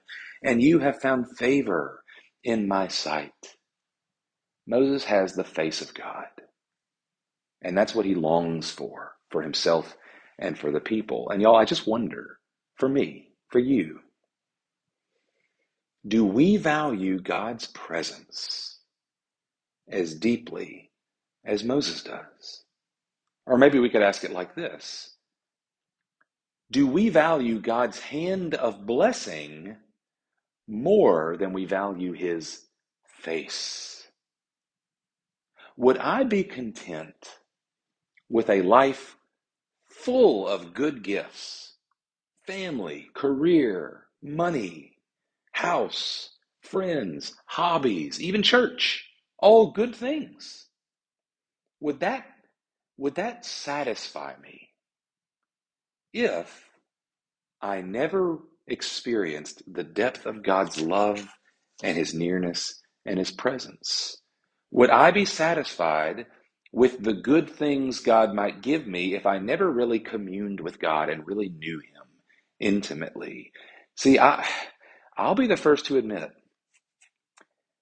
and 0.43 0.63
you 0.63 0.81
have 0.81 1.01
found 1.01 1.37
favor 1.39 2.03
in 2.45 2.69
my 2.69 2.89
sight. 2.89 3.33
Moses 4.67 5.05
has 5.05 5.35
the 5.35 5.45
face 5.45 5.81
of 5.83 5.95
God. 5.95 6.27
And 7.63 7.77
that's 7.77 7.95
what 7.95 8.07
he 8.07 8.15
longs 8.15 8.71
for, 8.71 9.13
for 9.31 9.43
himself 9.43 9.97
and 10.39 10.59
for 10.59 10.71
the 10.71 10.81
people. 10.81 11.31
And 11.31 11.43
y'all, 11.43 11.57
I 11.57 11.65
just 11.65 11.87
wonder 11.87 12.39
for 12.77 12.89
me, 12.89 13.31
for 13.51 13.59
you, 13.59 14.01
do 16.07 16.25
we 16.25 16.57
value 16.57 17.21
God's 17.21 17.67
presence 17.69 18.81
as 19.89 20.15
deeply 20.15 20.91
as 21.45 21.63
Moses 21.63 22.03
does? 22.03 22.65
Or 23.47 23.57
maybe 23.57 23.79
we 23.79 23.89
could 23.89 24.03
ask 24.03 24.25
it 24.25 24.33
like 24.33 24.55
this 24.55 25.17
Do 26.71 26.87
we 26.87 27.09
value 27.09 27.61
God's 27.61 28.01
hand 28.01 28.55
of 28.55 28.87
blessing 28.87 29.77
more 30.67 31.37
than 31.37 31.53
we 31.53 31.67
value 31.67 32.13
his 32.13 32.67
face? 33.07 34.09
Would 35.77 35.99
I 35.99 36.25
be 36.25 36.45
content 36.45 37.39
with 38.29 38.51
a 38.51 38.63
life 38.63 39.17
full 39.89 40.49
of 40.49 40.75
good 40.75 41.03
gifts, 41.03 41.77
family, 42.47 43.09
career, 43.15 44.07
money, 44.23 44.97
house, 45.53 46.31
friends, 46.63 47.35
hobbies, 47.47 48.21
even 48.21 48.43
church, 48.43 49.07
all 49.39 49.73
good 49.73 49.95
things. 49.95 50.69
Would 51.81 52.01
that, 52.01 52.27
would 52.99 53.17
that 53.17 53.45
satisfy 53.47 54.35
me 54.43 54.71
if 56.15 56.65
I 57.63 57.83
never 57.83 58.39
experienced 58.69 59.63
the 59.73 59.85
depth 59.85 60.27
of 60.27 60.45
God's 60.45 60.81
love 60.81 61.27
and 61.83 61.97
his 61.97 62.15
nearness 62.15 62.81
and 63.07 63.19
his 63.19 63.33
presence? 63.33 64.19
Would 64.73 64.91
I 64.91 65.11
be 65.13 65.25
satisfied 65.25 66.27
with 66.73 67.03
the 67.03 67.15
good 67.15 67.51
things 67.51 68.01
God 68.01 68.35
might 68.35 68.63
give 68.63 68.87
me 68.87 69.15
if 69.15 69.27
I 69.27 69.39
never 69.39 69.71
really 69.71 70.01
communed 70.01 70.61
with 70.61 70.81
God 70.81 71.11
and 71.11 71.27
really 71.27 71.51
knew 71.51 71.79
him 71.81 72.05
intimately? 72.61 73.53
See, 73.97 74.19
I 74.21 74.47
I'll 75.17 75.35
be 75.35 75.47
the 75.47 75.57
first 75.57 75.87
to 75.87 75.97
admit 75.99 76.33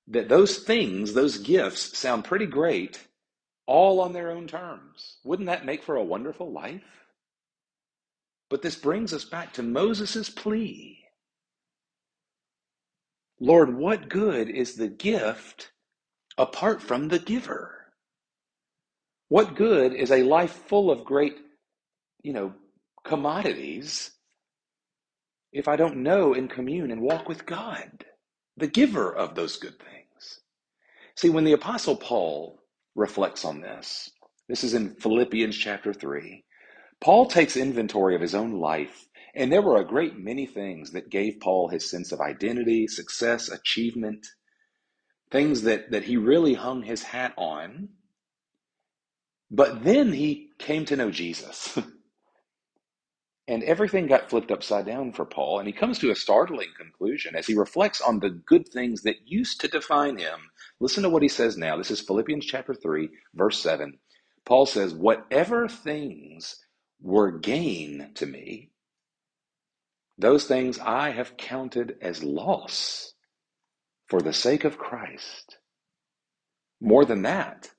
that 0.08 0.28
those 0.28 0.58
things, 0.58 1.14
those 1.14 1.38
gifts, 1.38 1.96
sound 1.96 2.24
pretty 2.24 2.46
great 2.46 3.06
all 3.66 4.00
on 4.00 4.12
their 4.12 4.30
own 4.32 4.48
terms. 4.48 5.18
Wouldn't 5.24 5.46
that 5.46 5.64
make 5.64 5.82
for 5.82 5.96
a 5.96 6.04
wonderful 6.04 6.50
life? 6.52 6.82
But 8.48 8.62
this 8.62 8.76
brings 8.76 9.12
us 9.12 9.24
back 9.24 9.52
to 9.54 9.62
Moses' 9.62 10.28
plea 10.28 11.00
Lord, 13.40 13.74
what 13.74 14.10
good 14.10 14.50
is 14.50 14.74
the 14.76 14.88
gift 14.88 15.72
apart 16.36 16.82
from 16.82 17.08
the 17.08 17.18
giver? 17.18 17.86
What 19.28 19.54
good 19.54 19.94
is 19.94 20.10
a 20.10 20.22
life 20.22 20.52
full 20.52 20.90
of 20.90 21.04
great, 21.04 21.38
you 22.22 22.34
know, 22.34 22.54
commodities 23.02 24.10
if 25.52 25.68
I 25.68 25.76
don't 25.76 25.98
know 25.98 26.34
and 26.34 26.50
commune 26.50 26.90
and 26.90 27.02
walk 27.02 27.28
with 27.28 27.46
God, 27.46 28.04
the 28.56 28.66
giver 28.68 29.14
of 29.14 29.34
those 29.34 29.56
good 29.56 29.78
things. 29.78 30.40
See, 31.16 31.30
when 31.30 31.44
the 31.44 31.52
Apostle 31.52 31.96
Paul 31.96 32.60
reflects 32.94 33.44
on 33.44 33.60
this, 33.60 34.10
this 34.48 34.64
is 34.64 34.74
in 34.74 34.94
Philippians 34.96 35.56
chapter 35.56 35.92
3, 35.92 36.44
Paul 37.00 37.26
takes 37.26 37.56
inventory 37.56 38.14
of 38.14 38.20
his 38.20 38.34
own 38.34 38.52
life, 38.52 39.08
and 39.34 39.50
there 39.50 39.62
were 39.62 39.80
a 39.80 39.86
great 39.86 40.18
many 40.18 40.46
things 40.46 40.92
that 40.92 41.10
gave 41.10 41.40
Paul 41.40 41.68
his 41.68 41.90
sense 41.90 42.12
of 42.12 42.20
identity, 42.20 42.86
success, 42.86 43.48
achievement, 43.50 44.26
things 45.30 45.62
that, 45.62 45.90
that 45.90 46.04
he 46.04 46.16
really 46.16 46.54
hung 46.54 46.82
his 46.82 47.02
hat 47.02 47.32
on. 47.36 47.90
But 49.50 49.84
then 49.84 50.12
he 50.12 50.50
came 50.58 50.84
to 50.86 50.96
know 50.96 51.10
Jesus. 51.10 51.78
And 53.50 53.64
everything 53.64 54.06
got 54.06 54.30
flipped 54.30 54.52
upside 54.52 54.86
down 54.86 55.10
for 55.10 55.24
Paul, 55.24 55.58
and 55.58 55.66
he 55.66 55.72
comes 55.72 55.98
to 55.98 56.12
a 56.12 56.14
startling 56.14 56.68
conclusion 56.78 57.34
as 57.34 57.48
he 57.48 57.56
reflects 57.56 58.00
on 58.00 58.20
the 58.20 58.30
good 58.30 58.68
things 58.68 59.02
that 59.02 59.26
used 59.26 59.60
to 59.60 59.68
define 59.68 60.18
him. 60.18 60.52
Listen 60.78 61.02
to 61.02 61.10
what 61.10 61.24
he 61.24 61.28
says 61.28 61.56
now. 61.56 61.76
This 61.76 61.90
is 61.90 62.00
Philippians 62.00 62.46
chapter 62.46 62.74
3, 62.74 63.08
verse 63.34 63.60
7. 63.60 63.98
Paul 64.44 64.66
says, 64.66 64.94
Whatever 64.94 65.66
things 65.66 66.64
were 67.02 67.32
gain 67.32 68.12
to 68.14 68.24
me, 68.24 68.70
those 70.16 70.44
things 70.44 70.78
I 70.78 71.10
have 71.10 71.36
counted 71.36 71.96
as 72.00 72.22
loss 72.22 73.14
for 74.06 74.22
the 74.22 74.32
sake 74.32 74.62
of 74.62 74.78
Christ. 74.78 75.58
More 76.80 77.04
than 77.04 77.22
that, 77.22 77.72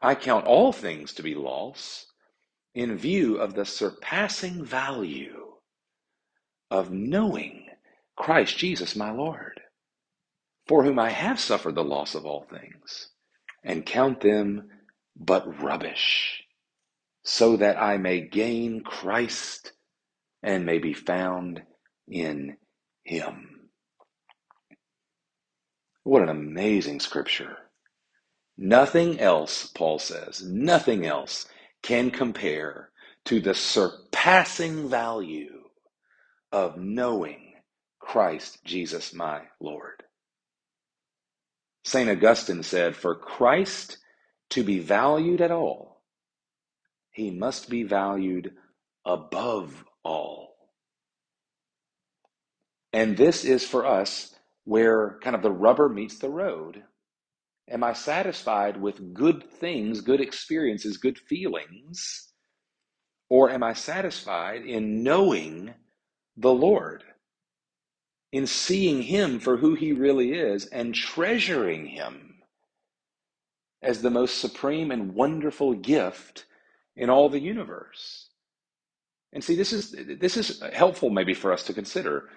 I 0.00 0.14
count 0.14 0.46
all 0.46 0.72
things 0.72 1.12
to 1.14 1.24
be 1.24 1.34
loss 1.34 2.06
in 2.74 2.96
view 2.96 3.36
of 3.36 3.54
the 3.54 3.64
surpassing 3.64 4.64
value 4.64 5.54
of 6.70 6.90
knowing 6.90 7.66
Christ 8.16 8.58
Jesus 8.58 8.96
my 8.96 9.10
Lord, 9.10 9.60
for 10.66 10.84
whom 10.84 10.98
I 10.98 11.10
have 11.10 11.40
suffered 11.40 11.74
the 11.74 11.84
loss 11.84 12.14
of 12.14 12.26
all 12.26 12.46
things, 12.50 13.10
and 13.64 13.86
count 13.86 14.20
them 14.20 14.68
but 15.16 15.62
rubbish, 15.62 16.42
so 17.24 17.56
that 17.56 17.80
I 17.80 17.96
may 17.96 18.20
gain 18.20 18.82
Christ 18.84 19.72
and 20.42 20.66
may 20.66 20.78
be 20.78 20.94
found 20.94 21.62
in 22.08 22.56
him. 23.04 23.70
What 26.04 26.22
an 26.22 26.28
amazing 26.28 27.00
scripture. 27.00 27.56
Nothing 28.56 29.20
else, 29.20 29.66
Paul 29.66 29.98
says, 29.98 30.42
nothing 30.42 31.06
else 31.06 31.46
can 31.82 32.10
compare 32.10 32.90
to 33.26 33.40
the 33.40 33.54
surpassing 33.54 34.88
value 34.88 35.62
of 36.52 36.78
knowing 36.78 37.54
Christ 37.98 38.64
Jesus 38.64 39.12
my 39.12 39.42
Lord. 39.60 40.02
St. 41.84 42.08
Augustine 42.08 42.62
said, 42.62 42.96
For 42.96 43.14
Christ 43.14 43.98
to 44.50 44.62
be 44.62 44.78
valued 44.78 45.40
at 45.40 45.50
all, 45.50 46.02
he 47.10 47.30
must 47.30 47.68
be 47.68 47.82
valued 47.82 48.52
above 49.04 49.84
all. 50.02 50.54
And 52.92 53.16
this 53.16 53.44
is 53.44 53.64
for 53.64 53.86
us 53.86 54.34
where 54.64 55.18
kind 55.22 55.36
of 55.36 55.42
the 55.42 55.50
rubber 55.50 55.88
meets 55.88 56.18
the 56.18 56.30
road 56.30 56.82
Am 57.70 57.84
I 57.84 57.92
satisfied 57.92 58.80
with 58.80 59.12
good 59.12 59.44
things, 59.50 60.00
good 60.00 60.20
experiences, 60.20 60.96
good 60.96 61.18
feelings? 61.18 62.32
Or 63.28 63.50
am 63.50 63.62
I 63.62 63.74
satisfied 63.74 64.64
in 64.64 65.02
knowing 65.02 65.74
the 66.36 66.52
Lord, 66.52 67.04
in 68.32 68.46
seeing 68.46 69.02
Him 69.02 69.38
for 69.38 69.58
who 69.58 69.74
He 69.74 69.92
really 69.92 70.32
is 70.32 70.66
and 70.66 70.94
treasuring 70.94 71.86
Him 71.86 72.42
as 73.82 74.00
the 74.00 74.10
most 74.10 74.38
supreme 74.38 74.90
and 74.90 75.14
wonderful 75.14 75.74
gift 75.74 76.46
in 76.96 77.10
all 77.10 77.28
the 77.28 77.40
universe? 77.40 78.30
And 79.32 79.44
see, 79.44 79.56
this 79.56 79.74
is, 79.74 79.94
this 80.18 80.38
is 80.38 80.62
helpful 80.72 81.10
maybe 81.10 81.34
for 81.34 81.52
us 81.52 81.64
to 81.64 81.74
consider. 81.74 82.30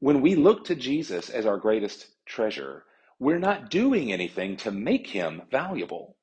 When 0.00 0.20
we 0.20 0.34
look 0.34 0.64
to 0.64 0.74
Jesus 0.74 1.30
as 1.30 1.46
our 1.46 1.56
greatest 1.56 2.08
treasure, 2.26 2.84
we're 3.18 3.38
not 3.38 3.70
doing 3.70 4.12
anything 4.12 4.56
to 4.58 4.70
make 4.70 5.06
him 5.06 5.42
valuable. 5.50 6.16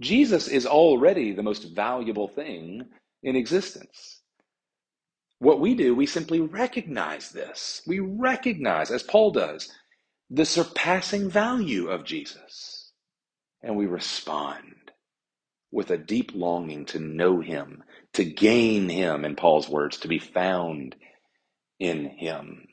Jesus 0.00 0.48
is 0.48 0.66
already 0.66 1.32
the 1.32 1.42
most 1.42 1.74
valuable 1.74 2.28
thing 2.28 2.82
in 3.22 3.36
existence. 3.36 4.22
What 5.38 5.60
we 5.60 5.74
do, 5.74 5.94
we 5.94 6.06
simply 6.06 6.40
recognize 6.40 7.30
this. 7.30 7.82
We 7.86 8.00
recognize, 8.00 8.90
as 8.90 9.02
Paul 9.02 9.32
does, 9.32 9.70
the 10.30 10.46
surpassing 10.46 11.30
value 11.30 11.88
of 11.88 12.04
Jesus. 12.04 12.92
And 13.62 13.76
we 13.76 13.86
respond 13.86 14.92
with 15.70 15.90
a 15.90 15.98
deep 15.98 16.32
longing 16.34 16.86
to 16.86 16.98
know 16.98 17.40
him, 17.40 17.82
to 18.14 18.24
gain 18.24 18.88
him, 18.88 19.24
in 19.24 19.36
Paul's 19.36 19.68
words, 19.68 19.98
to 19.98 20.08
be 20.08 20.18
found 20.18 20.96
in 21.78 22.06
him. 22.06 22.66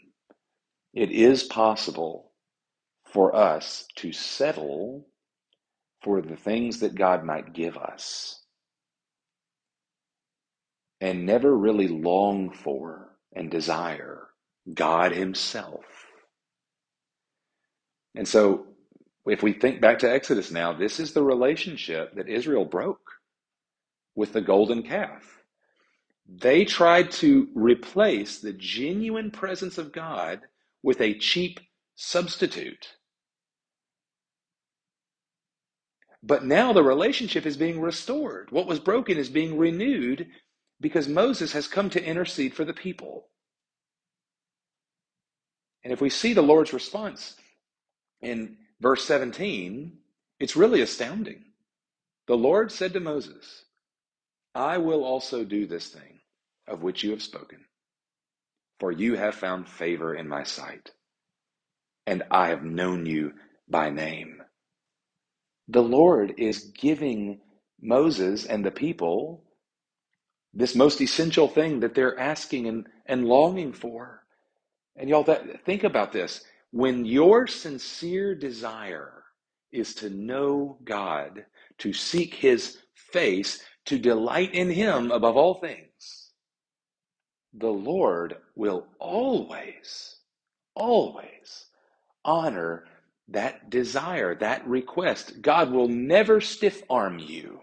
It 0.93 1.11
is 1.11 1.43
possible 1.43 2.30
for 3.11 3.35
us 3.35 3.85
to 3.97 4.11
settle 4.13 5.07
for 6.03 6.21
the 6.21 6.35
things 6.35 6.79
that 6.79 6.95
God 6.95 7.23
might 7.23 7.53
give 7.53 7.77
us 7.77 8.41
and 11.01 11.25
never 11.25 11.55
really 11.55 11.87
long 11.87 12.51
for 12.51 13.17
and 13.35 13.51
desire 13.51 14.27
God 14.73 15.11
Himself. 15.11 15.85
And 18.15 18.27
so, 18.27 18.67
if 19.25 19.43
we 19.43 19.53
think 19.53 19.81
back 19.81 19.99
to 19.99 20.11
Exodus 20.11 20.51
now, 20.51 20.73
this 20.73 20.99
is 20.99 21.13
the 21.13 21.23
relationship 21.23 22.15
that 22.15 22.29
Israel 22.29 22.65
broke 22.65 23.01
with 24.15 24.33
the 24.33 24.41
golden 24.41 24.83
calf. 24.83 25.43
They 26.27 26.65
tried 26.65 27.11
to 27.13 27.49
replace 27.55 28.39
the 28.39 28.53
genuine 28.53 29.31
presence 29.31 29.77
of 29.77 29.91
God 29.91 30.41
with 30.83 31.01
a 31.01 31.17
cheap 31.17 31.59
substitute. 31.95 32.95
But 36.23 36.45
now 36.45 36.71
the 36.73 36.83
relationship 36.83 37.45
is 37.45 37.57
being 37.57 37.81
restored. 37.81 38.51
What 38.51 38.67
was 38.67 38.79
broken 38.79 39.17
is 39.17 39.29
being 39.29 39.57
renewed 39.57 40.27
because 40.79 41.07
Moses 41.07 41.53
has 41.53 41.67
come 41.67 41.89
to 41.91 42.03
intercede 42.03 42.53
for 42.53 42.65
the 42.65 42.73
people. 42.73 43.27
And 45.83 45.91
if 45.91 46.01
we 46.01 46.09
see 46.09 46.33
the 46.33 46.43
Lord's 46.43 46.73
response 46.73 47.35
in 48.21 48.57
verse 48.79 49.03
17, 49.05 49.97
it's 50.39 50.55
really 50.55 50.81
astounding. 50.81 51.45
The 52.27 52.37
Lord 52.37 52.71
said 52.71 52.93
to 52.93 52.99
Moses, 52.99 53.65
I 54.53 54.77
will 54.77 55.03
also 55.03 55.43
do 55.43 55.65
this 55.65 55.87
thing 55.89 56.19
of 56.67 56.83
which 56.83 57.03
you 57.03 57.11
have 57.11 57.23
spoken, 57.23 57.65
for 58.79 58.91
you 58.91 59.15
have 59.15 59.35
found 59.35 59.67
favor 59.67 60.13
in 60.13 60.27
my 60.27 60.43
sight, 60.43 60.91
and 62.05 62.23
I 62.29 62.49
have 62.49 62.63
known 62.63 63.05
you 63.05 63.33
by 63.67 63.89
name. 63.89 64.40
The 65.71 65.83
Lord 65.83 66.35
is 66.37 66.71
giving 66.77 67.39
Moses 67.81 68.45
and 68.45 68.65
the 68.65 68.71
people 68.71 69.45
this 70.53 70.75
most 70.75 71.01
essential 71.01 71.47
thing 71.47 71.79
that 71.81 71.95
they're 71.95 72.19
asking 72.19 72.67
and, 72.67 72.87
and 73.07 73.25
longing 73.25 73.73
for. 73.73 74.25
And 74.97 75.09
y'all, 75.09 75.23
that, 75.25 75.65
think 75.65 75.85
about 75.85 76.11
this. 76.11 76.43
When 76.71 77.05
your 77.05 77.47
sincere 77.47 78.35
desire 78.35 79.23
is 79.71 79.95
to 79.95 80.09
know 80.09 80.77
God, 80.83 81.45
to 81.79 81.93
seek 81.93 82.35
his 82.35 82.79
face, 82.95 83.63
to 83.85 83.97
delight 83.97 84.53
in 84.53 84.69
him 84.69 85.11
above 85.11 85.37
all 85.37 85.55
things, 85.55 86.31
the 87.53 87.69
Lord 87.69 88.35
will 88.55 88.87
always, 88.99 90.17
always 90.75 91.67
honor 92.25 92.85
that 93.29 93.69
desire, 93.69 94.35
that 94.35 94.67
request. 94.67 95.41
God 95.41 95.71
will 95.71 95.87
never 95.87 96.41
stiff 96.41 96.83
arm 96.89 97.19
you. 97.19 97.61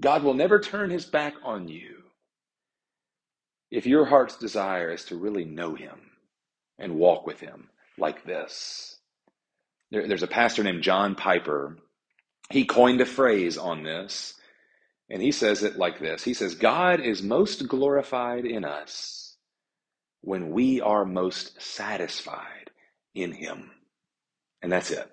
God 0.00 0.22
will 0.22 0.34
never 0.34 0.58
turn 0.58 0.90
his 0.90 1.04
back 1.04 1.34
on 1.44 1.68
you 1.68 2.02
if 3.70 3.86
your 3.86 4.04
heart's 4.04 4.36
desire 4.36 4.90
is 4.90 5.04
to 5.06 5.16
really 5.16 5.44
know 5.44 5.74
him 5.74 5.98
and 6.78 6.96
walk 6.96 7.26
with 7.26 7.40
him 7.40 7.68
like 7.98 8.24
this. 8.24 8.98
There, 9.90 10.06
there's 10.06 10.22
a 10.22 10.28
pastor 10.28 10.62
named 10.62 10.82
John 10.82 11.14
Piper. 11.14 11.78
He 12.50 12.66
coined 12.66 13.00
a 13.00 13.06
phrase 13.06 13.56
on 13.56 13.82
this, 13.82 14.34
and 15.08 15.22
he 15.22 15.32
says 15.32 15.62
it 15.62 15.76
like 15.78 16.00
this 16.00 16.22
He 16.22 16.34
says, 16.34 16.54
God 16.54 17.00
is 17.00 17.22
most 17.22 17.66
glorified 17.66 18.44
in 18.44 18.64
us 18.64 19.36
when 20.20 20.50
we 20.50 20.80
are 20.80 21.04
most 21.04 21.60
satisfied 21.60 22.70
in 23.14 23.32
him. 23.32 23.70
And 24.62 24.70
that's 24.70 24.90
it. 24.90 25.10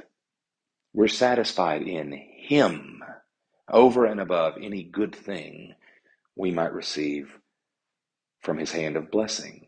We're 0.93 1.07
satisfied 1.07 1.83
in 1.83 2.11
him 2.11 3.03
over 3.71 4.05
and 4.05 4.19
above 4.19 4.55
any 4.61 4.83
good 4.83 5.15
thing 5.15 5.73
we 6.35 6.51
might 6.51 6.73
receive 6.73 7.37
from 8.41 8.57
his 8.57 8.71
hand 8.71 8.95
of 8.95 9.11
blessing. 9.11 9.67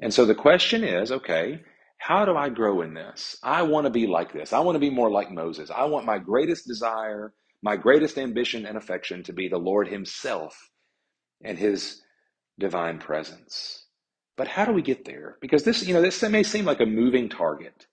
And 0.00 0.14
so 0.14 0.24
the 0.24 0.34
question 0.34 0.84
is 0.84 1.12
okay, 1.12 1.60
how 1.98 2.24
do 2.24 2.36
I 2.36 2.48
grow 2.48 2.82
in 2.82 2.94
this? 2.94 3.36
I 3.42 3.62
want 3.62 3.86
to 3.86 3.90
be 3.90 4.06
like 4.06 4.32
this. 4.32 4.52
I 4.52 4.60
want 4.60 4.76
to 4.76 4.80
be 4.80 4.90
more 4.90 5.10
like 5.10 5.30
Moses. 5.32 5.70
I 5.70 5.84
want 5.86 6.06
my 6.06 6.18
greatest 6.18 6.66
desire, 6.66 7.34
my 7.62 7.76
greatest 7.76 8.18
ambition 8.18 8.66
and 8.66 8.78
affection 8.78 9.24
to 9.24 9.32
be 9.32 9.48
the 9.48 9.58
Lord 9.58 9.88
himself 9.88 10.56
and 11.44 11.58
his 11.58 12.00
divine 12.58 13.00
presence. 13.00 13.86
But 14.36 14.46
how 14.48 14.64
do 14.64 14.72
we 14.72 14.82
get 14.82 15.04
there? 15.04 15.38
Because 15.40 15.64
this, 15.64 15.84
you 15.84 15.94
know, 15.94 16.02
this 16.02 16.22
may 16.22 16.44
seem 16.44 16.64
like 16.64 16.80
a 16.80 16.86
moving 16.86 17.28
target. 17.28 17.87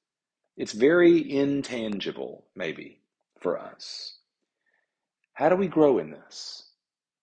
It's 0.58 0.72
very 0.72 1.32
intangible, 1.32 2.46
maybe, 2.56 3.02
for 3.40 3.60
us. 3.60 4.18
How 5.34 5.50
do 5.50 5.56
we 5.56 5.68
grow 5.68 6.00
in 6.00 6.12
this? 6.12 6.64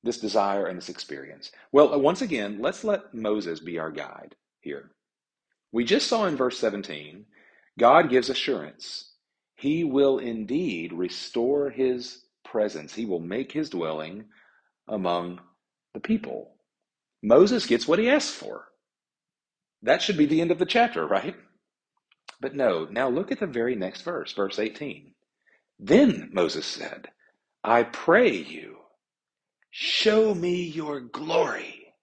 This 0.02 0.18
desire 0.18 0.66
and 0.66 0.76
this 0.76 0.88
experience? 0.90 1.50
Well, 1.72 1.94
uh, 1.94 1.98
once 1.98 2.22
again, 2.22 2.58
let's 2.60 2.84
let 2.84 3.14
Moses 3.14 3.60
be 3.60 3.78
our 3.78 3.90
guide 3.90 4.34
here. 4.60 4.90
We 5.72 5.84
just 5.84 6.08
saw 6.08 6.26
in 6.26 6.36
verse 6.36 6.58
17, 6.58 7.24
God 7.78 8.10
gives 8.10 8.28
assurance. 8.28 9.12
He 9.56 9.84
will 9.84 10.18
indeed 10.18 10.92
restore 10.92 11.70
his 11.70 12.24
presence, 12.44 12.94
he 12.94 13.06
will 13.06 13.20
make 13.20 13.52
his 13.52 13.70
dwelling 13.70 14.24
among 14.88 15.40
the 15.94 16.00
people. 16.00 16.56
Moses 17.22 17.66
gets 17.66 17.88
what 17.88 17.98
he 17.98 18.10
asks 18.10 18.34
for. 18.34 18.66
That 19.82 20.02
should 20.02 20.18
be 20.18 20.26
the 20.26 20.40
end 20.40 20.50
of 20.50 20.58
the 20.58 20.66
chapter, 20.66 21.06
right? 21.06 21.36
But 22.42 22.56
no, 22.56 22.86
now 22.90 23.08
look 23.08 23.32
at 23.32 23.40
the 23.40 23.46
very 23.46 23.76
next 23.76 24.02
verse, 24.02 24.32
verse 24.34 24.58
18. 24.58 25.14
Then 25.78 26.30
Moses 26.32 26.66
said, 26.66 27.08
I 27.64 27.84
pray 27.84 28.32
you, 28.32 28.78
show 29.70 30.34
me 30.34 30.64
your 30.64 31.00
glory. 31.00 31.94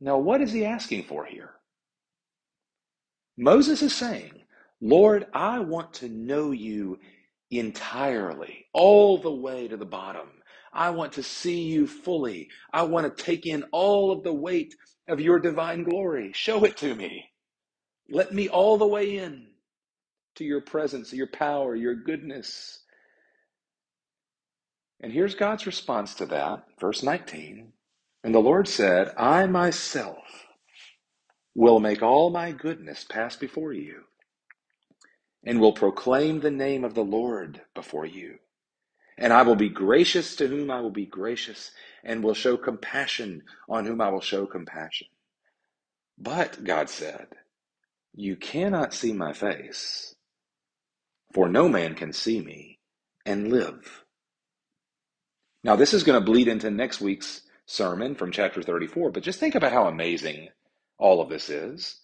Now, 0.00 0.18
what 0.18 0.40
is 0.40 0.52
he 0.52 0.64
asking 0.64 1.04
for 1.04 1.26
here? 1.26 1.50
Moses 3.36 3.82
is 3.82 3.94
saying, 3.94 4.32
Lord, 4.80 5.26
I 5.34 5.58
want 5.58 5.94
to 5.94 6.08
know 6.08 6.52
you 6.52 7.00
entirely, 7.50 8.66
all 8.72 9.18
the 9.18 9.34
way 9.34 9.66
to 9.66 9.76
the 9.76 9.84
bottom. 9.84 10.28
I 10.72 10.90
want 10.90 11.14
to 11.14 11.24
see 11.24 11.62
you 11.62 11.88
fully. 11.88 12.50
I 12.72 12.84
want 12.84 13.16
to 13.16 13.24
take 13.24 13.46
in 13.46 13.64
all 13.72 14.12
of 14.12 14.22
the 14.22 14.34
weight 14.34 14.76
of 15.08 15.20
your 15.20 15.40
divine 15.40 15.82
glory. 15.82 16.32
Show 16.34 16.64
it 16.64 16.76
to 16.78 16.94
me. 16.94 17.24
Let 18.10 18.32
me 18.32 18.48
all 18.48 18.78
the 18.78 18.86
way 18.86 19.18
in 19.18 19.46
to 20.36 20.44
your 20.44 20.60
presence, 20.60 21.12
your 21.12 21.26
power, 21.26 21.74
your 21.76 21.94
goodness, 21.94 22.80
and 25.00 25.12
here's 25.12 25.34
God's 25.34 25.66
response 25.66 26.14
to 26.16 26.26
that, 26.26 26.64
verse 26.80 27.02
19. 27.02 27.72
And 28.24 28.34
the 28.34 28.40
Lord 28.40 28.66
said, 28.66 29.12
I 29.16 29.46
myself 29.46 30.46
will 31.54 31.80
make 31.80 32.02
all 32.02 32.30
my 32.30 32.52
goodness 32.52 33.04
pass 33.04 33.36
before 33.36 33.72
you, 33.72 34.04
and 35.44 35.60
will 35.60 35.72
proclaim 35.72 36.40
the 36.40 36.50
name 36.50 36.84
of 36.84 36.94
the 36.94 37.04
Lord 37.04 37.60
before 37.74 38.06
you. 38.06 38.38
And 39.16 39.32
I 39.32 39.42
will 39.42 39.56
be 39.56 39.68
gracious 39.68 40.36
to 40.36 40.48
whom 40.48 40.70
I 40.70 40.80
will 40.80 40.90
be 40.90 41.06
gracious, 41.06 41.70
and 42.04 42.22
will 42.22 42.34
show 42.34 42.56
compassion 42.56 43.42
on 43.68 43.86
whom 43.86 44.00
I 44.00 44.10
will 44.10 44.20
show 44.20 44.46
compassion. 44.46 45.08
But, 46.18 46.64
God 46.64 46.90
said, 46.90 47.28
you 48.18 48.34
cannot 48.34 48.92
see 48.92 49.12
my 49.12 49.32
face, 49.32 50.16
for 51.32 51.48
no 51.48 51.68
man 51.68 51.94
can 51.94 52.12
see 52.12 52.40
me 52.40 52.80
and 53.24 53.48
live. 53.48 54.02
Now, 55.62 55.76
this 55.76 55.94
is 55.94 56.02
going 56.02 56.18
to 56.18 56.24
bleed 56.24 56.48
into 56.48 56.68
next 56.68 57.00
week's 57.00 57.42
sermon 57.66 58.16
from 58.16 58.32
chapter 58.32 58.60
34, 58.60 59.12
but 59.12 59.22
just 59.22 59.38
think 59.38 59.54
about 59.54 59.70
how 59.70 59.86
amazing 59.86 60.48
all 60.98 61.20
of 61.20 61.28
this 61.28 61.48
is. 61.48 62.00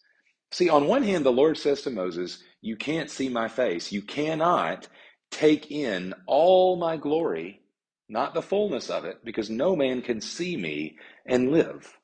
See, 0.52 0.68
on 0.68 0.86
one 0.86 1.02
hand, 1.02 1.26
the 1.26 1.32
Lord 1.32 1.58
says 1.58 1.82
to 1.82 1.90
Moses, 1.90 2.38
You 2.60 2.76
can't 2.76 3.10
see 3.10 3.28
my 3.28 3.48
face. 3.48 3.90
You 3.90 4.00
cannot 4.00 4.86
take 5.32 5.72
in 5.72 6.14
all 6.28 6.76
my 6.76 6.96
glory, 6.96 7.60
not 8.08 8.34
the 8.34 8.42
fullness 8.42 8.88
of 8.88 9.04
it, 9.04 9.24
because 9.24 9.50
no 9.50 9.74
man 9.74 10.00
can 10.00 10.20
see 10.20 10.56
me 10.56 10.96
and 11.26 11.50
live. 11.50 11.98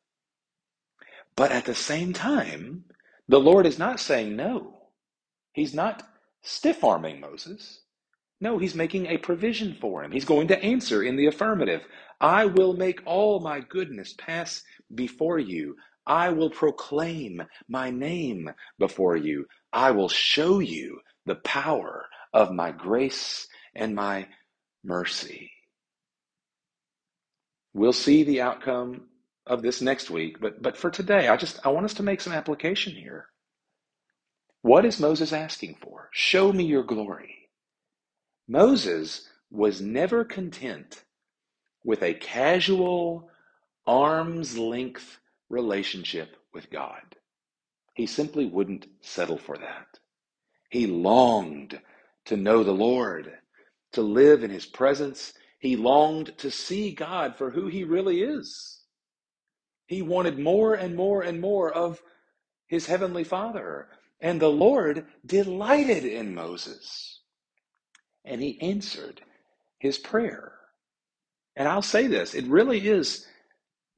But 1.37 1.53
at 1.53 1.65
the 1.65 1.77
same 1.77 2.13
time, 2.13 2.87
the 3.31 3.39
Lord 3.39 3.65
is 3.65 3.79
not 3.79 4.01
saying 4.01 4.35
no. 4.35 4.75
He's 5.53 5.73
not 5.73 6.03
stiff 6.43 6.83
arming 6.83 7.21
Moses. 7.21 7.83
No, 8.41 8.59
he's 8.59 8.75
making 8.75 9.07
a 9.07 9.19
provision 9.19 9.77
for 9.81 10.03
him. 10.03 10.11
He's 10.11 10.25
going 10.25 10.49
to 10.49 10.61
answer 10.61 11.05
in 11.05 11.15
the 11.15 11.27
affirmative. 11.27 11.83
I 12.21 12.47
will 12.47 12.73
make 12.73 13.03
all 13.07 13.39
my 13.39 13.61
goodness 13.61 14.15
pass 14.19 14.65
before 14.97 15.39
you. 15.39 15.77
I 16.09 16.31
will 16.31 16.51
proclaim 16.51 17.41
my 17.69 17.91
name 17.91 18.51
before 18.81 19.17
you. 19.17 19.47
I 19.73 19.93
will 19.93 20.09
show 20.09 20.59
you 20.59 21.01
the 21.25 21.37
power 21.37 22.07
of 22.35 22.51
my 22.51 22.73
grace 22.73 23.47
and 23.77 23.95
my 23.95 24.27
mercy. 24.83 25.53
We'll 27.75 27.93
see 27.93 28.25
the 28.25 28.41
outcome 28.41 29.10
of 29.51 29.63
this 29.63 29.83
next 29.83 30.11
week, 30.11 30.41
but, 30.41 30.63
but 30.63 30.77
for 30.77 30.91
today, 30.91 31.29
I 31.29 31.37
just 31.37 31.59
I 31.67 31.71
want 31.71 31.85
us 31.85 31.95
to 31.95 32.05
make 32.05 32.21
some 32.21 32.33
application 32.33 32.95
here. 32.95 33.27
What 34.63 34.87
is 34.87 35.01
Moses 35.01 35.33
asking 35.33 35.79
for? 35.83 36.09
Show 36.13 36.53
me 36.53 36.65
your 36.65 36.85
glory. 36.85 37.49
Moses 38.49 39.29
was 39.51 39.81
never 39.81 40.25
content 40.25 41.03
with 41.85 42.03
a 42.03 42.15
casual, 42.15 43.29
arm's 43.87 44.57
length 44.57 45.19
relationship 45.49 46.37
with 46.55 46.71
God. 46.71 47.17
He 47.95 48.07
simply 48.07 48.47
wouldn't 48.47 48.87
settle 49.01 49.39
for 49.39 49.57
that. 49.59 49.99
He 50.71 50.87
longed 50.87 51.81
to 52.27 52.37
know 52.37 52.63
the 52.63 52.73
Lord, 52.73 53.33
to 53.95 54.03
live 54.03 54.45
in 54.45 54.51
his 54.51 54.67
presence. 54.67 55.33
He 55.59 55.75
longed 55.75 56.39
to 56.39 56.53
see 56.53 56.93
God 56.95 57.37
for 57.37 57.51
who 57.51 57.67
he 57.67 57.83
really 57.83 58.23
is. 58.23 58.80
He 59.91 60.03
wanted 60.03 60.39
more 60.39 60.75
and 60.75 60.95
more 60.95 61.21
and 61.21 61.41
more 61.41 61.73
of 61.73 62.01
his 62.69 62.87
heavenly 62.87 63.25
Father. 63.25 63.89
And 64.21 64.41
the 64.41 64.49
Lord 64.49 65.05
delighted 65.27 66.05
in 66.05 66.33
Moses 66.33 67.23
and 68.25 68.41
he 68.41 68.61
answered 68.61 69.21
his 69.81 69.99
prayer. 69.99 70.53
And 71.57 71.67
I'll 71.67 71.83
say 71.83 72.07
this 72.07 72.35
it 72.35 72.47
really 72.47 72.87
is 72.87 73.27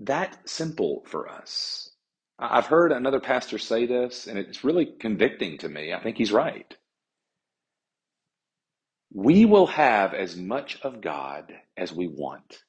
that 0.01 0.49
simple 0.49 1.05
for 1.07 1.29
us. 1.29 1.91
I've 2.39 2.67
heard 2.67 2.91
another 2.91 3.21
pastor 3.21 3.59
say 3.59 3.85
this, 3.85 4.27
and 4.27 4.39
it's 4.39 4.65
really 4.65 4.87
convicting 4.99 5.59
to 5.59 5.69
me. 5.69 5.93
I 5.93 6.03
think 6.03 6.17
he's 6.17 6.33
right. 6.33 6.75
We 9.13 9.45
will 9.45 9.67
have 9.67 10.15
as 10.15 10.37
much 10.37 10.81
of 10.83 11.03
God 11.03 11.53
as 11.77 11.93
we 11.93 12.09
want. 12.09 12.63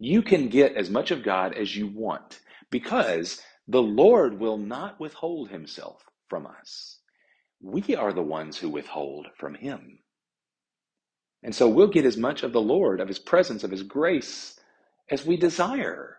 You 0.00 0.22
can 0.22 0.48
get 0.48 0.76
as 0.76 0.88
much 0.88 1.10
of 1.10 1.22
God 1.22 1.54
as 1.54 1.76
you 1.76 1.86
want 1.86 2.40
because 2.70 3.42
the 3.68 3.82
Lord 3.82 4.40
will 4.40 4.56
not 4.56 4.98
withhold 4.98 5.50
himself 5.50 6.02
from 6.28 6.46
us. 6.46 7.00
We 7.62 7.94
are 7.94 8.14
the 8.14 8.22
ones 8.22 8.56
who 8.56 8.70
withhold 8.70 9.28
from 9.36 9.54
him. 9.54 9.98
And 11.42 11.54
so 11.54 11.68
we'll 11.68 11.88
get 11.88 12.06
as 12.06 12.16
much 12.16 12.42
of 12.42 12.52
the 12.54 12.62
Lord, 12.62 13.00
of 13.00 13.08
his 13.08 13.18
presence, 13.18 13.62
of 13.62 13.70
his 13.70 13.82
grace 13.82 14.58
as 15.10 15.26
we 15.26 15.36
desire. 15.36 16.18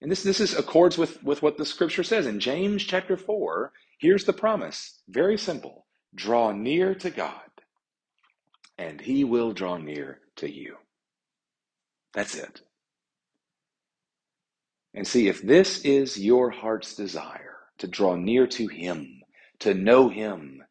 And 0.00 0.10
this, 0.10 0.24
this 0.24 0.40
is 0.40 0.56
accords 0.56 0.98
with, 0.98 1.22
with 1.22 1.42
what 1.42 1.58
the 1.58 1.64
scripture 1.64 2.02
says 2.02 2.26
in 2.26 2.40
James 2.40 2.82
chapter 2.82 3.16
4. 3.16 3.72
Here's 4.00 4.24
the 4.24 4.32
promise. 4.32 5.00
Very 5.08 5.38
simple. 5.38 5.86
Draw 6.14 6.52
near 6.52 6.94
to 6.96 7.10
God, 7.10 7.50
and 8.76 9.00
he 9.00 9.22
will 9.24 9.52
draw 9.52 9.78
near 9.78 10.20
to 10.36 10.50
you. 10.52 10.76
That's 12.12 12.34
it. 12.34 12.62
And 14.94 15.06
see, 15.06 15.28
if 15.28 15.42
this 15.42 15.84
is 15.84 16.18
your 16.18 16.50
heart's 16.50 16.94
desire 16.94 17.56
to 17.78 17.86
draw 17.86 18.16
near 18.16 18.46
to 18.48 18.68
him, 18.68 19.22
to 19.60 19.74
know 19.74 20.08
him, 20.08 20.62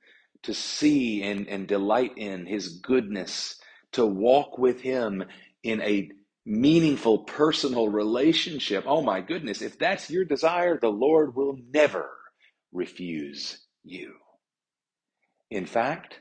to 0.44 0.54
see 0.54 1.24
and, 1.24 1.48
and 1.48 1.68
delight 1.68 2.18
in 2.18 2.46
his 2.46 2.80
goodness, 2.80 3.60
to 3.94 4.06
walk 4.06 4.58
with 4.58 4.82
him 4.82 5.24
in 5.64 5.82
a 5.82 6.10
meaningful 6.46 7.20
personal 7.20 7.90
relationship. 7.90 8.84
Oh 8.88 9.02
my 9.02 9.22
goodness, 9.22 9.62
if 9.62 9.78
that's 9.80 10.10
your 10.10 10.26
desire, 10.26 10.78
the 10.80 10.90
Lord 10.92 11.36
will 11.36 11.58
never 11.74 12.10
refuse 12.72 13.60
you. 13.84 14.16
In 15.50 15.66
fact, 15.66 16.20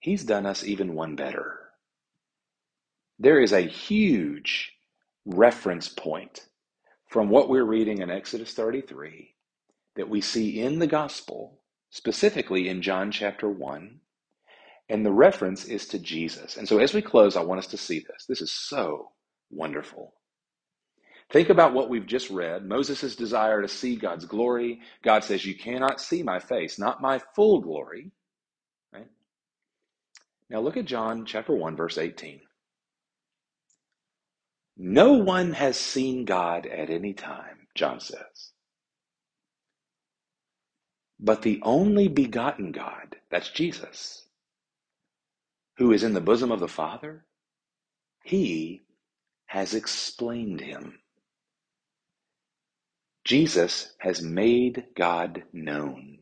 he's 0.00 0.24
done 0.24 0.46
us 0.46 0.64
even 0.64 0.94
one 0.94 1.16
better. 1.16 1.58
There 3.18 3.40
is 3.40 3.52
a 3.52 3.60
huge 3.62 4.72
reference 5.24 5.88
point 5.88 6.46
from 7.10 7.28
what 7.28 7.48
we're 7.48 7.64
reading 7.64 7.98
in 7.98 8.10
Exodus 8.10 8.54
33 8.54 9.34
that 9.96 10.08
we 10.08 10.20
see 10.20 10.60
in 10.60 10.78
the 10.78 10.86
gospel, 10.86 11.60
specifically 11.90 12.68
in 12.68 12.82
John 12.82 13.10
chapter 13.10 13.48
1, 13.48 14.00
and 14.88 15.04
the 15.04 15.12
reference 15.12 15.64
is 15.64 15.86
to 15.88 15.98
Jesus. 15.98 16.56
And 16.56 16.68
so 16.68 16.78
as 16.78 16.94
we 16.94 17.02
close, 17.02 17.36
I 17.36 17.42
want 17.42 17.58
us 17.58 17.66
to 17.68 17.76
see 17.76 17.98
this. 17.98 18.26
This 18.26 18.40
is 18.40 18.52
so 18.52 19.10
wonderful. 19.50 20.14
Think 21.32 21.48
about 21.48 21.74
what 21.74 21.88
we've 21.88 22.06
just 22.06 22.30
read 22.30 22.64
Moses' 22.64 23.16
desire 23.16 23.60
to 23.60 23.68
see 23.68 23.96
God's 23.96 24.24
glory. 24.24 24.80
God 25.02 25.24
says, 25.24 25.44
You 25.44 25.56
cannot 25.56 26.00
see 26.00 26.22
my 26.22 26.38
face, 26.38 26.78
not 26.78 27.02
my 27.02 27.20
full 27.34 27.60
glory. 27.60 28.12
Right? 28.92 29.08
Now 30.48 30.60
look 30.60 30.76
at 30.76 30.86
John 30.86 31.24
chapter 31.26 31.54
1, 31.54 31.76
verse 31.76 31.98
18. 31.98 32.40
No 34.82 35.12
one 35.12 35.52
has 35.52 35.78
seen 35.78 36.24
God 36.24 36.66
at 36.66 36.88
any 36.90 37.12
time, 37.12 37.68
John 37.74 38.00
says. 38.00 38.52
But 41.20 41.42
the 41.42 41.60
only 41.62 42.08
begotten 42.08 42.72
God, 42.72 43.16
that's 43.30 43.50
Jesus, 43.50 44.26
who 45.78 45.92
is 45.92 46.02
in 46.02 46.14
the 46.14 46.20
bosom 46.22 46.50
of 46.50 46.60
the 46.60 46.68
Father, 46.68 47.26
he 48.24 48.82
has 49.46 49.74
explained 49.74 50.60
him. 50.62 51.00
Jesus 53.24 53.94
has 53.98 54.22
made 54.22 54.86
God 54.96 55.44
known. 55.52 56.18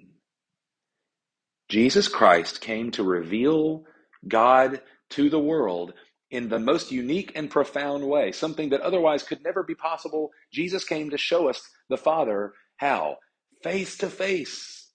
Jesus 1.69 2.09
Christ 2.09 2.61
came 2.61 2.91
to 2.93 3.05
reveal 3.05 3.85
God 4.27 4.83
to 5.11 5.31
the 5.31 5.41
world 5.41 5.95
in 6.31 6.49
the 6.49 6.59
most 6.59 6.93
unique 6.93 7.33
and 7.35 7.51
profound 7.51 8.07
way, 8.07 8.33
something 8.33 8.71
that 8.71 8.83
otherwise 8.83 9.23
could 9.23 9.43
never 9.45 9.63
be 9.63 9.75
possible. 9.75 10.31
Jesus 10.53 10.85
came 10.85 11.11
to 11.11 11.19
show 11.19 11.49
us 11.49 11.63
the 11.89 11.97
Father 11.99 12.55
how? 12.77 13.17
Face 13.63 13.99
to 13.99 14.09
face, 14.11 14.91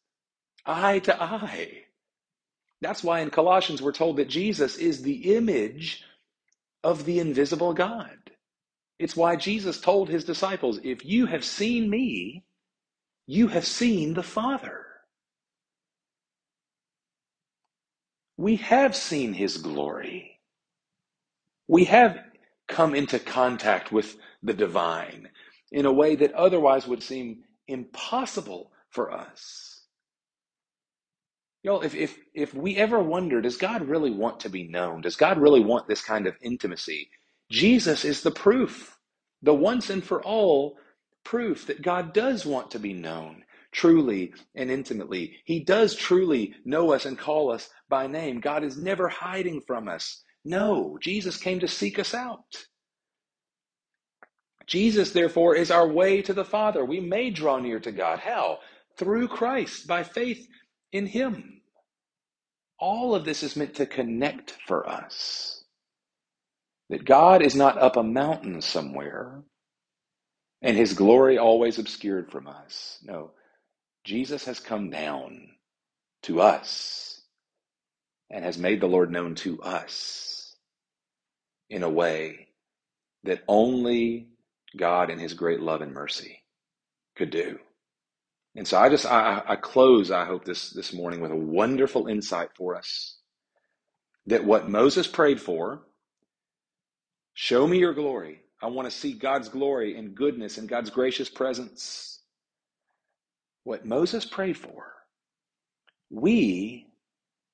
eye 0.66 1.00
to 1.00 1.24
eye. 1.24 1.84
That's 2.82 3.04
why 3.04 3.22
in 3.22 3.30
Colossians 3.32 3.82
we're 3.82 3.94
told 3.94 4.18
that 4.18 4.30
Jesus 4.30 4.78
is 4.78 5.02
the 5.04 5.36
image 5.36 6.04
of 6.84 7.06
the 7.06 7.20
invisible 7.20 7.74
God. 7.74 8.18
It's 9.00 9.16
why 9.16 9.36
Jesus 9.36 9.82
told 9.82 10.10
his 10.10 10.24
disciples, 10.26 10.80
If 10.84 11.06
you 11.06 11.26
have 11.28 11.44
seen 11.46 11.90
me, 11.90 12.46
you 13.28 13.48
have 13.50 13.66
seen 13.66 14.14
the 14.14 14.24
Father. 14.24 14.86
We 18.38 18.58
have 18.58 18.96
seen 18.96 19.34
his 19.34 19.58
glory. 19.58 20.33
We 21.74 21.86
have 21.86 22.20
come 22.68 22.94
into 22.94 23.18
contact 23.18 23.92
with 23.92 24.18
the 24.44 24.54
divine 24.54 25.30
in 25.72 25.88
a 25.88 25.92
way 25.92 26.16
that 26.18 26.32
otherwise 26.34 26.88
would 26.88 27.02
seem 27.02 27.46
impossible 27.68 28.72
for 28.92 29.12
us. 29.12 29.82
You 31.64 31.72
know, 31.72 31.84
if, 31.84 31.96
if, 31.96 32.20
if 32.36 32.54
we 32.54 32.78
ever 32.78 33.02
wonder, 33.02 33.42
does 33.42 33.58
God 33.58 33.88
really 33.88 34.12
want 34.12 34.42
to 34.42 34.50
be 34.50 34.68
known? 34.68 35.02
Does 35.02 35.16
God 35.16 35.40
really 35.40 35.62
want 35.62 35.88
this 35.88 36.04
kind 36.04 36.28
of 36.28 36.36
intimacy? 36.44 37.10
Jesus 37.50 38.06
is 38.06 38.22
the 38.22 38.32
proof, 38.32 39.00
the 39.42 39.56
once 39.56 39.90
and 39.90 40.04
for 40.04 40.24
all 40.24 40.78
proof 41.24 41.66
that 41.68 41.82
God 41.82 42.14
does 42.14 42.46
want 42.46 42.70
to 42.72 42.80
be 42.80 42.94
known 42.94 43.46
truly 43.72 44.32
and 44.54 44.70
intimately. 44.70 45.38
He 45.46 45.62
does 45.62 45.96
truly 45.96 46.54
know 46.66 46.94
us 46.94 47.06
and 47.06 47.18
call 47.18 47.52
us 47.52 47.70
by 47.90 48.06
name. 48.06 48.42
God 48.42 48.64
is 48.64 48.78
never 48.78 49.10
hiding 49.10 49.62
from 49.62 49.88
us. 49.88 50.24
No, 50.46 50.98
Jesus 51.02 51.38
came 51.38 51.60
to 51.62 51.68
seek 51.68 52.00
us 52.00 52.14
out. 52.14 52.66
Jesus, 54.68 55.12
therefore, 55.12 55.56
is 55.56 55.72
our 55.72 55.88
way 55.88 56.22
to 56.24 56.34
the 56.34 56.46
Father. 56.46 56.86
We 56.86 57.00
may 57.00 57.30
draw 57.32 57.60
near 57.60 57.80
to 57.82 57.92
God. 57.92 58.20
How? 58.20 58.60
Through 58.98 59.30
Christ, 59.30 59.88
by 59.88 60.04
faith 60.04 60.48
in 60.92 61.08
Him. 61.08 61.62
All 62.80 63.16
of 63.16 63.26
this 63.26 63.44
is 63.44 63.56
meant 63.56 63.76
to 63.76 63.86
connect 63.86 64.58
for 64.68 64.90
us. 64.90 65.64
That 66.90 67.06
God 67.06 67.42
is 67.44 67.56
not 67.56 67.78
up 67.80 67.98
a 67.98 68.04
mountain 68.04 68.62
somewhere 68.62 69.44
and 70.62 70.78
His 70.78 70.94
glory 70.94 71.38
always 71.40 71.80
obscured 71.80 72.32
from 72.32 72.48
us. 72.48 73.00
No, 73.04 73.32
Jesus 74.06 74.46
has 74.46 74.60
come 74.60 74.90
down 74.92 75.50
to 76.24 76.42
us 76.42 77.22
and 78.32 78.46
has 78.46 78.58
made 78.58 78.82
the 78.82 78.88
Lord 78.88 79.12
known 79.12 79.36
to 79.36 79.62
us 79.62 80.33
in 81.74 81.84
a 81.84 81.90
way 81.90 82.50
that 83.24 83.44
only 83.48 84.30
God 84.78 85.10
in 85.10 85.20
His 85.20 85.34
great 85.34 85.62
love 85.62 85.82
and 85.82 85.94
mercy 85.94 86.44
could 87.16 87.32
do. 87.32 87.60
And 88.56 88.68
so 88.68 88.80
I 88.80 88.90
just 88.90 89.06
I, 89.06 89.44
I 89.48 89.56
close, 89.58 90.12
I 90.12 90.26
hope, 90.26 90.46
this 90.46 90.72
this 90.72 90.94
morning 90.94 91.22
with 91.22 91.32
a 91.32 91.36
wonderful 91.36 92.08
insight 92.08 92.50
for 92.56 92.76
us. 92.76 93.18
That 94.28 94.46
what 94.46 94.70
Moses 94.70 95.08
prayed 95.08 95.42
for, 95.42 95.84
show 97.34 97.68
me 97.68 97.80
your 97.80 97.94
glory. 97.94 98.42
I 98.62 98.68
want 98.68 98.90
to 98.90 98.96
see 98.98 99.14
God's 99.14 99.50
glory 99.50 99.98
and 99.98 100.16
goodness 100.16 100.58
and 100.58 100.70
God's 100.70 100.90
gracious 100.92 101.30
presence. 101.30 102.22
What 103.66 103.86
Moses 103.86 104.26
prayed 104.26 104.58
for, 104.58 104.94
we, 106.12 106.88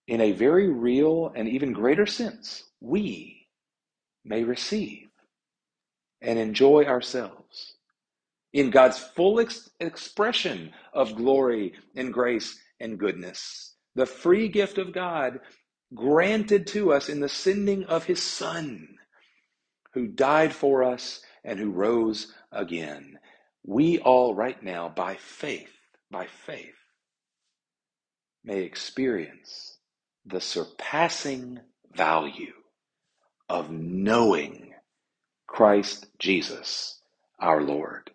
in 0.07 0.21
a 0.21 0.33
very 0.33 0.69
real 0.69 1.31
and 1.35 1.49
even 1.49 1.73
greater 1.73 2.05
sense, 2.05 2.63
we 2.81 3.38
may 4.29 4.45
receive 4.45 5.09
and 6.21 6.39
enjoy 6.39 6.85
ourselves 6.85 7.75
in 8.53 8.69
God's 8.69 8.99
full 8.99 9.39
ex- 9.39 9.69
expression 9.79 10.71
of 10.93 11.15
glory 11.15 11.73
and 11.95 12.13
grace 12.13 12.59
and 12.79 12.99
goodness. 12.99 13.75
The 13.95 14.05
free 14.05 14.47
gift 14.47 14.77
of 14.77 14.93
God 14.93 15.39
granted 15.93 16.67
to 16.67 16.93
us 16.93 17.09
in 17.09 17.19
the 17.19 17.29
sending 17.29 17.83
of 17.85 18.05
his 18.05 18.21
Son, 18.23 18.89
who 19.93 20.07
died 20.07 20.53
for 20.53 20.83
us 20.83 21.21
and 21.43 21.59
who 21.59 21.71
rose 21.71 22.33
again. 22.51 23.19
We 23.65 23.99
all, 23.99 24.35
right 24.35 24.61
now, 24.63 24.89
by 24.89 25.15
faith, 25.15 25.71
by 26.11 26.27
faith, 26.27 26.75
may 28.43 28.61
experience 28.63 29.77
the 30.25 30.41
surpassing 30.41 31.59
value 31.93 32.53
of 33.49 33.71
knowing 33.71 34.73
Christ 35.47 36.07
Jesus, 36.19 37.01
our 37.39 37.61
Lord. 37.61 38.11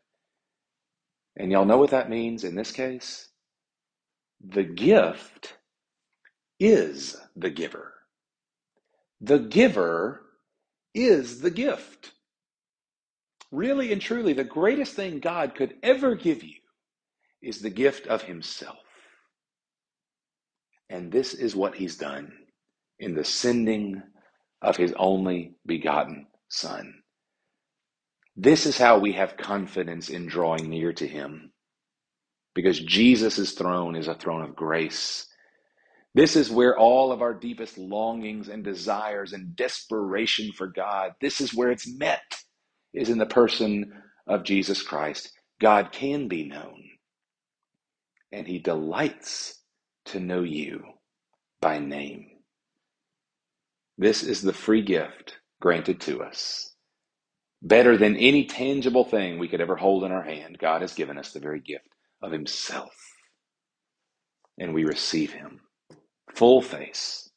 And 1.37 1.51
y'all 1.51 1.65
know 1.65 1.79
what 1.79 1.91
that 1.91 2.11
means 2.11 2.45
in 2.45 2.55
this 2.55 2.71
case? 2.71 3.29
The 4.47 4.63
gift 4.63 5.57
is 6.61 7.17
the 7.35 7.51
giver. 7.51 7.95
The 9.21 9.39
giver 9.39 10.23
is 10.95 11.41
the 11.41 11.51
gift. 11.51 12.13
Really 13.51 13.93
and 13.93 14.01
truly, 14.01 14.33
the 14.33 14.45
greatest 14.45 14.95
thing 14.95 15.19
God 15.21 15.55
could 15.55 15.75
ever 15.83 16.15
give 16.15 16.45
you 16.45 16.57
is 17.43 17.61
the 17.61 17.71
gift 17.71 18.07
of 18.07 18.23
Himself. 18.23 18.77
And 20.91 21.11
this 21.11 21.35
is 21.35 21.57
what 21.57 21.75
He's 21.75 21.97
done 21.97 22.33
in 22.99 23.15
the 23.15 23.25
sending 23.25 24.03
of 24.65 24.79
His 24.79 24.95
only 24.99 25.57
begotten 25.67 26.29
Son. 26.51 26.97
This 28.37 28.67
is 28.67 28.79
how 28.79 28.99
we 28.99 29.13
have 29.15 29.37
confidence 29.37 30.11
in 30.11 30.27
drawing 30.27 30.71
near 30.71 30.93
to 30.95 31.07
Him, 31.09 31.53
because 32.55 32.81
Jesus' 32.81 33.53
throne 33.53 33.97
is 33.97 34.09
a 34.09 34.15
throne 34.17 34.43
of 34.43 34.57
grace. 34.57 35.27
This 36.15 36.37
is 36.37 36.51
where 36.51 36.79
all 36.79 37.13
of 37.13 37.23
our 37.23 37.35
deepest 37.35 37.79
longings 37.79 38.49
and 38.49 38.65
desires 38.65 39.33
and 39.33 39.57
desperation 39.57 40.53
for 40.53 40.67
God, 40.69 41.13
this 41.21 41.41
is 41.41 41.55
where 41.55 41.71
it's 41.71 41.89
met, 41.89 42.23
is 42.95 43.11
in 43.11 43.19
the 43.19 43.27
person 43.27 43.93
of 44.27 44.45
Jesus 44.45 44.83
Christ. 44.83 45.33
God 45.61 45.93
can 45.93 46.29
be 46.29 46.49
known, 46.49 46.83
and 48.33 48.47
He 48.47 48.59
delights 48.61 49.61
to 50.07 50.21
know 50.21 50.43
you 50.43 50.85
by 51.63 51.79
name. 51.81 52.34
This 53.99 54.23
is 54.23 54.43
the 54.43 54.53
free 54.53 54.83
gift 54.83 55.39
granted 55.61 56.01
to 56.03 56.23
us. 56.23 56.75
Better 57.63 57.97
than 57.97 58.17
any 58.17 58.47
tangible 58.47 59.05
thing 59.05 59.39
we 59.39 59.49
could 59.49 59.61
ever 59.61 59.77
hold 59.77 60.05
in 60.05 60.13
our 60.13 60.23
hand, 60.23 60.59
God 60.59 60.83
has 60.83 60.95
given 60.95 61.19
us 61.19 61.33
the 61.33 61.41
very 61.41 61.61
gift 61.61 61.89
of 62.23 62.33
Himself. 62.33 62.95
And 64.59 64.75
we 64.75 64.85
receive 64.85 65.33
Him 65.33 65.61
full 66.35 66.63
face 66.63 67.31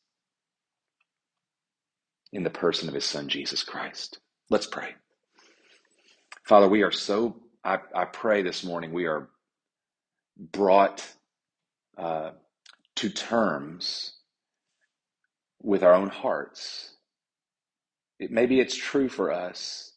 in 2.33 2.43
the 2.43 2.49
person 2.49 2.89
of 2.89 2.95
His 2.95 3.05
Son, 3.05 3.29
Jesus 3.29 3.63
Christ. 3.63 4.19
Let's 4.49 4.67
pray. 4.67 4.95
Father, 6.45 6.67
we 6.69 6.83
are 6.83 6.91
so, 6.91 7.37
I, 7.63 7.79
I 7.95 8.05
pray 8.05 8.41
this 8.41 8.63
morning, 8.63 8.93
we 8.93 9.05
are 9.05 9.29
brought 10.37 11.05
uh, 11.97 12.31
to 12.97 13.09
terms 13.09 14.16
with 15.61 15.83
our 15.83 15.93
own 15.93 16.09
hearts. 16.09 16.95
It, 18.19 18.31
maybe 18.31 18.59
it's 18.59 18.75
true 18.75 19.09
for 19.09 19.31
us 19.31 19.93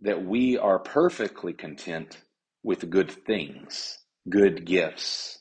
that 0.00 0.24
we 0.24 0.58
are 0.58 0.78
perfectly 0.78 1.52
content 1.52 2.18
with 2.62 2.90
good 2.90 3.10
things, 3.10 3.98
good 4.28 4.64
gifts. 4.66 5.40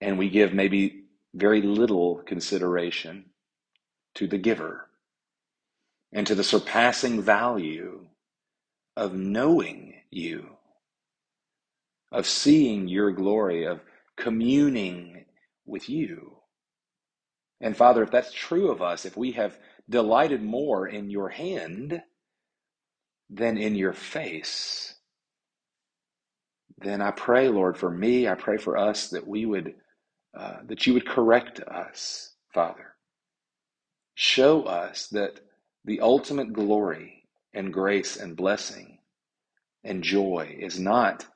And 0.00 0.18
we 0.18 0.30
give 0.30 0.54
maybe 0.54 1.04
very 1.34 1.62
little 1.62 2.22
consideration 2.26 3.26
to 4.16 4.26
the 4.26 4.38
giver 4.38 4.88
and 6.12 6.26
to 6.26 6.34
the 6.34 6.44
surpassing 6.44 7.22
value 7.22 8.06
of 8.96 9.14
knowing 9.14 9.94
you, 10.10 10.56
of 12.12 12.26
seeing 12.26 12.88
your 12.88 13.12
glory, 13.12 13.64
of 13.66 13.80
communing 14.16 15.26
with 15.66 15.88
you. 15.88 16.37
And 17.60 17.76
Father, 17.76 18.02
if 18.02 18.10
that's 18.10 18.32
true 18.32 18.70
of 18.70 18.82
us, 18.82 19.04
if 19.04 19.16
we 19.16 19.32
have 19.32 19.58
delighted 19.88 20.42
more 20.42 20.86
in 20.86 21.10
your 21.10 21.28
hand 21.28 22.02
than 23.30 23.58
in 23.58 23.74
your 23.74 23.92
face, 23.92 24.94
then 26.78 27.02
I 27.02 27.10
pray, 27.10 27.48
Lord, 27.48 27.76
for 27.78 27.90
me, 27.90 28.28
I 28.28 28.34
pray 28.34 28.58
for 28.58 28.76
us 28.76 29.08
that 29.10 29.26
we 29.26 29.46
would, 29.46 29.74
uh, 30.36 30.58
that 30.66 30.86
you 30.86 30.94
would 30.94 31.06
correct 31.08 31.60
us, 31.60 32.34
Father. 32.54 32.94
Show 34.14 34.64
us 34.64 35.08
that 35.08 35.40
the 35.84 36.00
ultimate 36.00 36.52
glory 36.52 37.24
and 37.54 37.72
grace 37.72 38.16
and 38.16 38.36
blessing 38.36 38.98
and 39.84 40.02
joy 40.04 40.56
is 40.60 40.78
not 40.78 41.26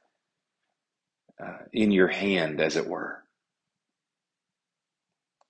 uh, 1.42 1.58
in 1.72 1.90
your 1.92 2.08
hand, 2.08 2.60
as 2.60 2.76
it 2.76 2.86
were 2.88 3.21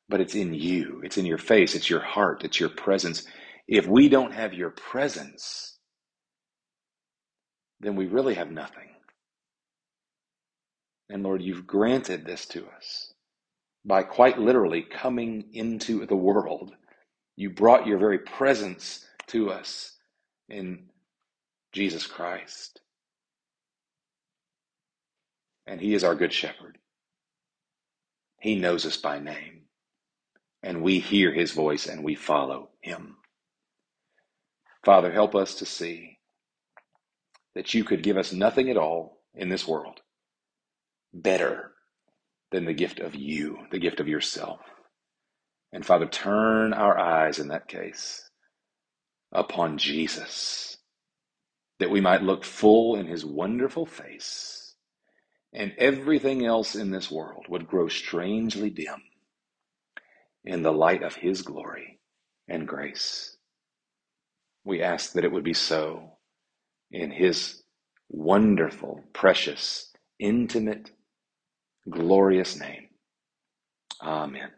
but 0.09 0.21
it's 0.21 0.35
in 0.35 0.55
you. 0.55 1.01
It's 1.05 1.19
in 1.19 1.27
your 1.27 1.39
face. 1.39 1.75
It's 1.75 1.91
your 1.91 2.01
heart. 2.01 2.45
It's 2.45 2.61
your 2.61 2.69
presence. 2.69 3.25
If 3.69 3.87
we 3.87 4.09
don't 4.09 4.33
have 4.35 4.55
your 4.55 4.71
presence, 4.71 5.79
then 7.81 7.97
we 7.97 8.07
really 8.07 8.35
have 8.35 8.51
nothing. 8.51 8.89
And 11.11 11.23
Lord, 11.23 11.43
you've 11.43 11.67
granted 11.67 12.25
this 12.25 12.47
to 12.47 12.67
us 12.77 13.13
by 13.85 14.03
quite 14.03 14.39
literally 14.39 14.83
coming 14.83 15.45
into 15.53 16.07
the 16.07 16.17
world. 16.17 16.75
You 17.37 17.51
brought 17.51 17.87
your 17.87 17.99
very 17.99 18.19
presence 18.19 19.07
to 19.29 19.51
us 19.51 19.93
in 20.49 20.85
Jesus 21.73 22.07
Christ. 22.07 22.81
And 25.67 25.81
He 25.81 25.95
is 25.95 26.05
our 26.05 26.15
good 26.15 26.33
shepherd. 26.33 26.79
He 28.41 28.57
knows 28.57 28.87
us 28.87 28.97
by 28.97 29.19
name 29.21 29.62
and 30.63 30.83
we 30.83 30.99
hear 30.99 31.33
his 31.33 31.53
voice 31.53 31.87
and 31.87 32.05
we 32.05 32.15
follow 32.15 32.71
him. 32.81 33.17
Father, 34.85 35.13
help 35.13 35.35
us 35.35 35.57
to 35.57 35.67
see 35.67 36.19
that 37.55 37.75
you 37.75 37.85
could 37.85 38.03
give 38.03 38.17
us 38.17 38.33
nothing 38.33 38.71
at 38.71 38.77
all 38.77 39.21
in 39.35 39.49
this 39.49 39.67
world 39.67 40.01
better 41.13 41.73
than 42.51 42.65
the 42.65 42.73
gift 42.73 43.01
of 43.01 43.15
you, 43.15 43.59
the 43.71 43.79
gift 43.79 44.01
of 44.01 44.09
yourself. 44.09 44.61
And 45.73 45.85
Father, 45.85 46.07
turn 46.07 46.73
our 46.73 46.99
eyes 46.99 47.39
in 47.39 47.49
that 47.49 47.69
case 47.69 48.29
upon 49.33 49.79
Jesus, 49.79 50.77
that 51.79 51.91
we 51.91 52.01
might 52.01 52.23
look 52.23 52.45
full 52.45 52.97
in 52.97 53.07
his 53.07 53.25
wonderful 53.25 53.87
face, 53.87 54.75
and 55.55 55.73
everything 55.79 56.45
else 56.45 56.75
in 56.75 56.91
this 56.91 57.11
world 57.11 57.47
would 57.49 57.67
grow 57.67 57.89
strangely 57.89 58.71
dim 58.71 59.03
in 60.45 60.63
the 60.63 60.73
light 60.73 61.03
of 61.03 61.17
His 61.17 61.43
glory 61.43 62.01
and 62.49 62.69
grace. 62.69 63.37
We 64.65 64.83
ask 64.83 65.13
that 65.15 65.25
it 65.25 65.33
would 65.33 65.45
be 65.45 65.55
so 65.55 66.19
in 66.93 67.11
His 67.13 67.63
wonderful, 68.11 69.03
precious, 69.15 69.93
intimate, 70.21 70.93
glorious 71.91 72.59
name. 72.59 72.89
Amen. 74.03 74.51